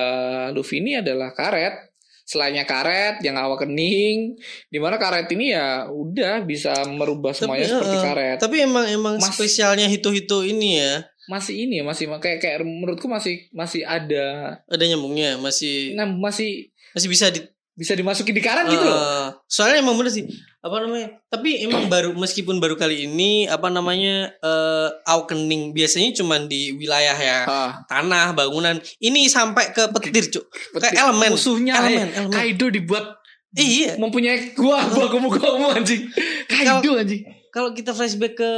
[0.53, 1.86] Luffy ini adalah karet.
[2.27, 4.35] Selainnya karet yang awak kening,
[4.67, 8.37] di mana karet ini ya udah bisa merubah semuanya seperti eh, karet.
[8.43, 12.63] tapi emang emang Mas- spesialnya hito hito ini ya Masih ini ya, masih kayak kayak
[12.63, 17.43] menurutku masih masih ada, ada nyambungnya masih nah, masih masih bisa di
[17.77, 18.97] bisa dimasukin di karet gitu loh.
[18.97, 20.25] Eh, soalnya emang bener sih.
[20.65, 21.21] Apa namanya?
[21.29, 27.13] Tapi emang baru meskipun baru kali ini apa namanya eh awakening biasanya cuman di wilayah
[27.13, 28.81] ya Ah, tanah bangunan.
[28.97, 30.49] Ini sampai ke petir cuk.
[30.81, 31.37] Ke elemen.
[31.37, 32.33] Musuhnya elemen, eh, elemen.
[32.33, 33.21] Kaido dibuat
[33.53, 33.93] iya.
[34.01, 36.01] mempunyai gua gua kamu kamu anjing.
[36.49, 37.36] Kaido anjing.
[37.57, 38.51] Kalau kita flashback ke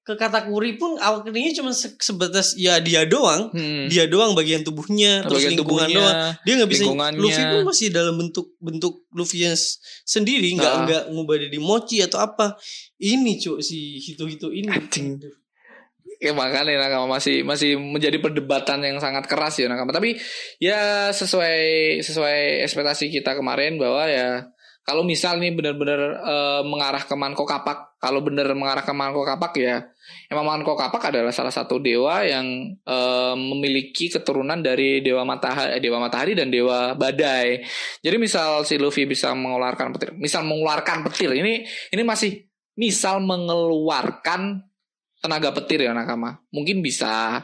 [0.00, 3.90] ke katakuri pun awakeningnya cuma se- sebatas ya dia doang Hmm.
[3.90, 6.82] dia doang bagian tubuhnya terus Bagian lingkungan tubuhnya, doang dia nggak bisa.
[7.18, 9.58] Luffy pun masih dalam bentuk bentuk Luffy yang
[10.04, 10.82] sendiri nggak Ah.
[10.86, 12.54] nggak ngubah jadi mochi atau apa
[12.96, 15.18] ini cuk si hito ini Anjing.
[16.16, 19.90] Ya makanya nakama masih masih menjadi perdebatan yang sangat keras ya nakama.
[19.90, 20.16] Tapi
[20.56, 21.58] ya sesuai
[22.00, 24.48] sesuai ekspektasi kita kemarin bahwa ya
[24.80, 29.58] kalau misal nih benar-benar eh, mengarah ke Manko Kapak, kalau benar mengarah ke Manko Kapak
[29.58, 29.82] ya
[30.30, 32.46] emang Manko Kapak adalah salah satu dewa yang
[32.86, 37.66] eh, memiliki keturunan dari dewa matahari, dewa matahari dan dewa badai.
[37.98, 42.46] Jadi misal si Luffy bisa mengeluarkan petir, misal mengeluarkan petir ini ini masih
[42.78, 44.62] misal mengeluarkan
[45.16, 47.40] tenaga petir ya nakama mungkin bisa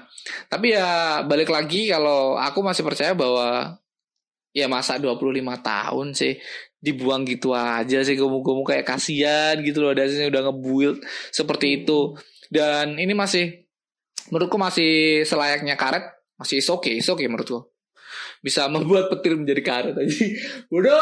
[0.46, 3.80] tapi ya balik lagi kalau aku masih percaya bahwa
[4.52, 6.36] ya masa 25 tahun sih
[6.82, 10.98] dibuang gitu aja sih gomu-gomu kayak kasihan gitu loh dasarnya udah ngebuild
[11.30, 12.18] seperti itu.
[12.50, 13.64] Dan ini masih
[14.28, 16.04] menurutku masih selayaknya karet
[16.36, 17.70] masih is okay is okay menurutku.
[18.42, 20.10] Bisa membuat petir menjadi karet aja.
[20.76, 20.98] Udah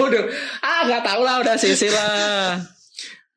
[0.00, 0.22] udah
[0.64, 2.56] ah nggak tahu lah udah sisi lah.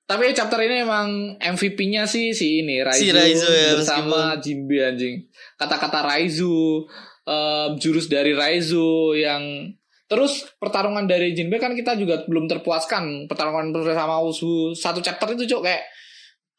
[0.07, 5.23] Tapi chapter ini emang MVP-nya sih si ini Raizu, Si Raizu ya, bersama Jinbe anjing.
[5.55, 6.83] Kata-kata Raizu,
[7.23, 9.71] em, jurus dari Raizu yang
[10.11, 15.47] terus pertarungan dari Jinbe kan kita juga belum terpuaskan pertarungan bersama Usu satu chapter itu
[15.47, 15.87] cok kayak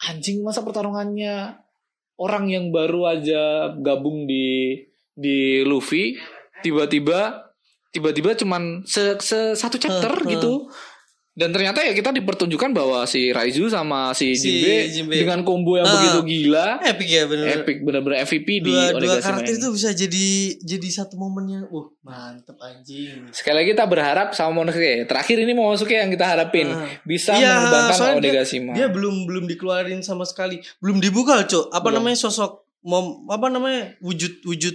[0.09, 1.53] anjing masa pertarungannya
[2.17, 4.81] orang yang baru aja gabung di
[5.13, 6.17] di Luffy
[6.65, 7.53] tiba-tiba
[7.93, 10.31] tiba-tiba cuman se, se- satu chapter Huh, huh.
[10.33, 10.53] gitu
[11.33, 15.17] dan ternyata ya kita dipertunjukkan bahwa si Raizu sama si, Si Jinbe, Jinbe.
[15.17, 15.97] dengan combo yang Ah.
[15.97, 19.89] begitu gila epic ya bener epic bener-bener MVP di dua, dua Onigashima karakter itu bisa
[19.91, 20.27] jadi
[20.61, 25.07] jadi satu momen yang uh mantep anjing Sekali lagi kita berharap sama Monosuke.
[25.07, 26.85] Terakhir ini Monosuke yang kita harapin Ah.
[27.03, 31.81] bisa Iya, mengembangkan soalnya dia- dia belum belum dikeluarin sama sekali belum dibuka cok apa
[31.83, 31.97] Belum.
[31.99, 32.53] namanya sosok
[32.83, 34.75] mom apa namanya wujud wujud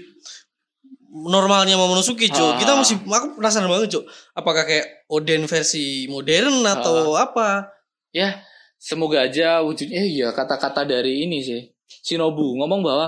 [1.23, 2.53] normalnya Momonosuke, Cuk.
[2.53, 2.57] Ah.
[2.57, 4.05] Kita masih aku penasaran banget, Cuk.
[4.33, 7.73] Apakah kayak Oden versi modern atau apa?
[8.11, 8.45] Ya,
[8.75, 11.61] semoga aja wujudnya eh, iya kata-kata dari ini sih.
[12.03, 13.07] Shinobu ngomong bahwa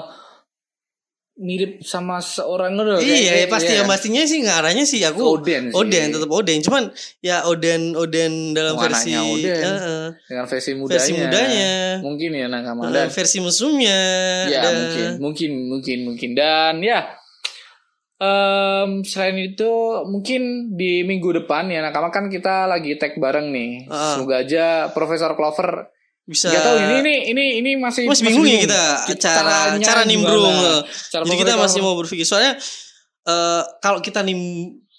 [1.40, 3.80] mirip sama seorang kayak- iya, ya pasti iya.
[3.80, 5.76] ya pastinya sih ngarahnya sih aku Oden sih.
[5.76, 6.60] Oden tetap Oden.
[6.60, 6.84] Cuman
[7.24, 9.56] ya Oden Oden dalam Oh, versi Oden.
[9.56, 10.06] Heeh.
[10.28, 11.00] dengan versi mudanya.
[11.00, 11.72] versi mudanya.
[12.04, 14.00] Mungkin ya Nakama Eh, dan versi musuhnya.
[14.52, 14.70] ya ada.
[14.76, 17.08] mungkin mungkin mungkin mungkin dan ya
[18.20, 19.72] em, selain itu
[20.06, 20.42] mungkin
[20.72, 23.88] di minggu depan ya Nakama kan kita lagi tag bareng nih.
[23.88, 24.14] Ah.
[24.14, 25.88] Semoga aja Profesor Clover
[26.24, 28.84] bisa Gak tahu ini ini ini ini masih masih bingung ya kita
[29.18, 30.46] cara cara nimbrung.
[30.46, 30.82] eh.
[31.10, 32.54] Cara Jadi kita masih mau berpikir soalnya
[33.22, 34.38] eh kalau kita nim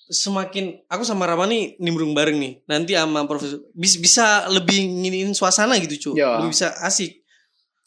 [0.06, 5.78] semakin aku sama Ramani nimbrung bareng nih nanti sama profesor bis- bisa lebih nginin suasana
[5.78, 6.34] gitu cuy Ya.
[6.34, 7.22] lebih bisa asik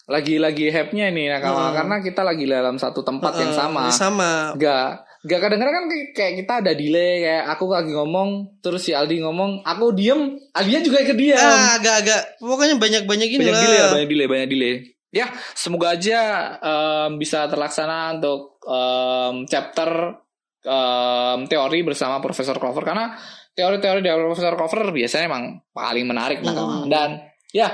[0.03, 1.75] lagi-lagi hype-nya ini Nakama Hmm.
[1.75, 3.81] karena kita lagi dalam satu tempat yang Eh, sama.
[3.89, 8.91] sama Gak Gak kadang-kadang kan kayak- kita ada delay kayak aku lagi ngomong terus si
[8.91, 13.63] Aldi ngomong aku diem Aldinya juga ikut diam ah, agak-agak pokoknya banyak-banyak ini banyak lah.
[13.63, 14.73] delay banyak delay banyak delay.
[15.09, 16.19] Ya semoga aja
[16.57, 20.19] em, bisa terlaksana untuk em, chapter
[20.59, 22.81] em, teori bersama Profesor Clover.
[22.81, 23.13] Karena
[23.49, 26.89] teori-teori dari Profesor Clover biasanya emang paling menarik Hmm.
[26.89, 27.69] dan ya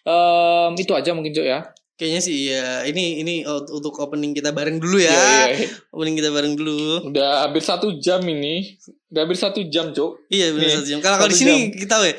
[0.00, 4.76] em, itu aja mungkin Jo ya kayaknya sih ya ini ini untuk opening kita bareng
[4.76, 5.08] dulu ya.
[5.08, 5.68] Iya, iya, iya.
[5.88, 7.06] opening kita bareng dulu.
[7.06, 8.74] Udah hampir satu jam ini.
[9.08, 10.98] Udah hampir satu jam Cok iya benar satu jam.
[10.98, 12.14] Kalau kalau di sini kita tahu ya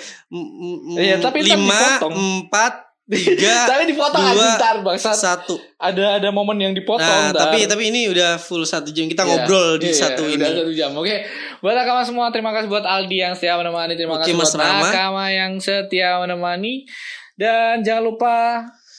[0.95, 2.73] Iya, tapi lima empat
[3.05, 5.13] tiga tapi dipotong dua, ntar bangsat.
[5.13, 5.53] satu.
[5.78, 7.53] Ada ada momen yang dipotong nah ntar.
[7.53, 9.05] tapi tapi ini udah full satu jam.
[9.05, 10.57] Kita Iya, ngobrol di iya, satu udah ini.
[10.57, 10.89] satu jam.
[10.95, 11.21] Oke.
[11.59, 13.93] Buat nakama semua terima kasih buat Aldi yang setia menemani.
[13.93, 14.88] Terima Oke, kasih Mas buat Rama.
[14.88, 16.89] nakama yang setia menemani.
[17.36, 18.36] Dan jangan lupa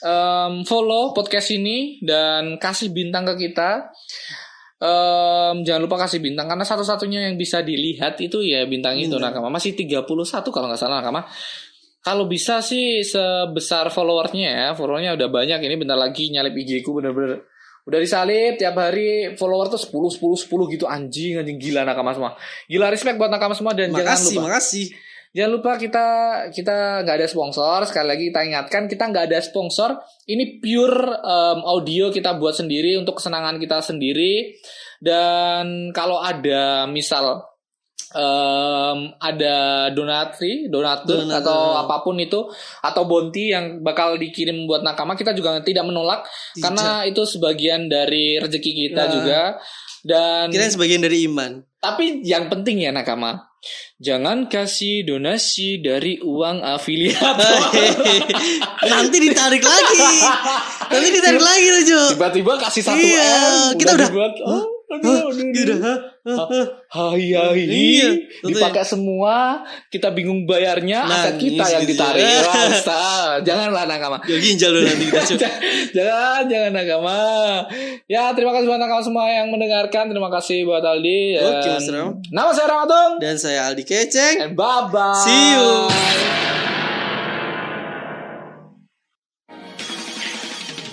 [0.01, 3.89] em, follow podcast ini dan kasih bintang ke kita.
[4.77, 9.33] Em, jangan lupa kasih bintang karena satu-satunya yang bisa dilihat itu ya bintang itu Bintang.
[9.33, 9.57] nakama.
[9.57, 10.05] Masih 31
[10.53, 11.25] kalau nggak salah nakama.
[12.05, 14.67] Kalau bisa sih sebesar followersnya ya.
[14.77, 15.59] Followernya udah banyak.
[15.59, 17.43] Ini bentar lagi nyalip IG ku bener-bener.
[17.83, 20.85] Udah disalip tiap hari follower tuh 10 10 10 gitu.
[20.87, 21.57] Anjing anjing.
[21.59, 22.37] Gila nakama semua.
[22.69, 24.43] Gila respect buat nakama semua dan jangan makasih lupa.
[24.47, 24.85] makasih
[25.31, 26.05] jangan lupa kita
[26.51, 27.83] kita nggak ada sponsor.
[27.83, 29.97] Sekali lagi kita ingatkan kita nggak ada sponsor.
[30.23, 34.55] Ini pure em, audio kita buat sendiri untuk kesenangan kita sendiri.
[34.97, 37.43] Dan kalau ada misal
[38.11, 42.47] em, ada donatri donatur atau apa pun itu
[42.81, 46.23] atau bounty yang bakal dikirim buat nakama kita juga tidak menolak.
[46.25, 46.63] Tidak.
[46.63, 49.11] karena itu sebagian dari rezeki kita Nah.
[49.11, 49.41] juga
[50.03, 51.63] dan kira sebagian dari iman.
[51.77, 53.37] Tapi yang penting ya nakama,
[53.97, 57.57] jangan kasih donasi dari uang afiliator.
[58.91, 60.01] nanti ditarik lagi.
[60.87, 65.27] Nanti ditarik lagi loh Jo Tiba-tiba kasih satu Iya, m, kita udah- dibuat, oh, aduh,
[65.27, 65.47] aduh.
[65.49, 65.73] Gitu?
[66.87, 68.09] Hai hai, Iya,
[68.41, 71.91] dipakai semua, kita bingung bayarnya, aset Nangis kita yang gitu.
[71.95, 72.23] ditarik.
[72.47, 74.17] Wah, Ustaz, janganlah nakama.
[74.23, 75.47] ya ginjal lo nanti kita
[75.95, 77.19] jangan, jangan nakama.
[78.05, 80.07] Ya, terima kasih buat nakama semua yang mendengarkan.
[80.07, 81.21] Terima kasih buat Aldi.
[81.37, 82.19] Oke, Mas Ram.
[82.27, 83.11] Nama saya Ramatung.
[83.19, 85.15] dan saya Aldi Keceng And bye bye.
[85.17, 86.56] See you.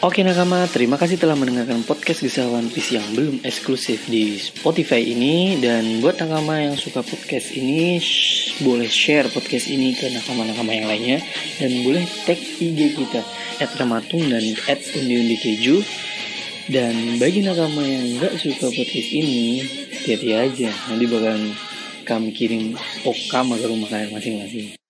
[0.04, 5.00] Oke nakama, terima kasih telah mendengarkan podcast Kisah One Piece yang belum eksklusif di Spotify
[5.00, 5.56] ini.
[5.56, 10.92] Dan buat nakama yang suka podcast ini, shh, boleh share podcast ini ke nakama-nakama yang
[10.92, 11.24] lainnya.
[11.56, 13.24] Dan boleh tag IG kita,
[13.64, 15.80] at Ramatung dan at Undi Keju.
[16.68, 20.70] Dan bagi nakama yang nggak suka podcast ini, hati-hati aja.
[20.92, 21.56] Nanti bakalan
[22.04, 22.76] kami kirim
[23.08, 24.83] okama ke rumah kalian masing-masing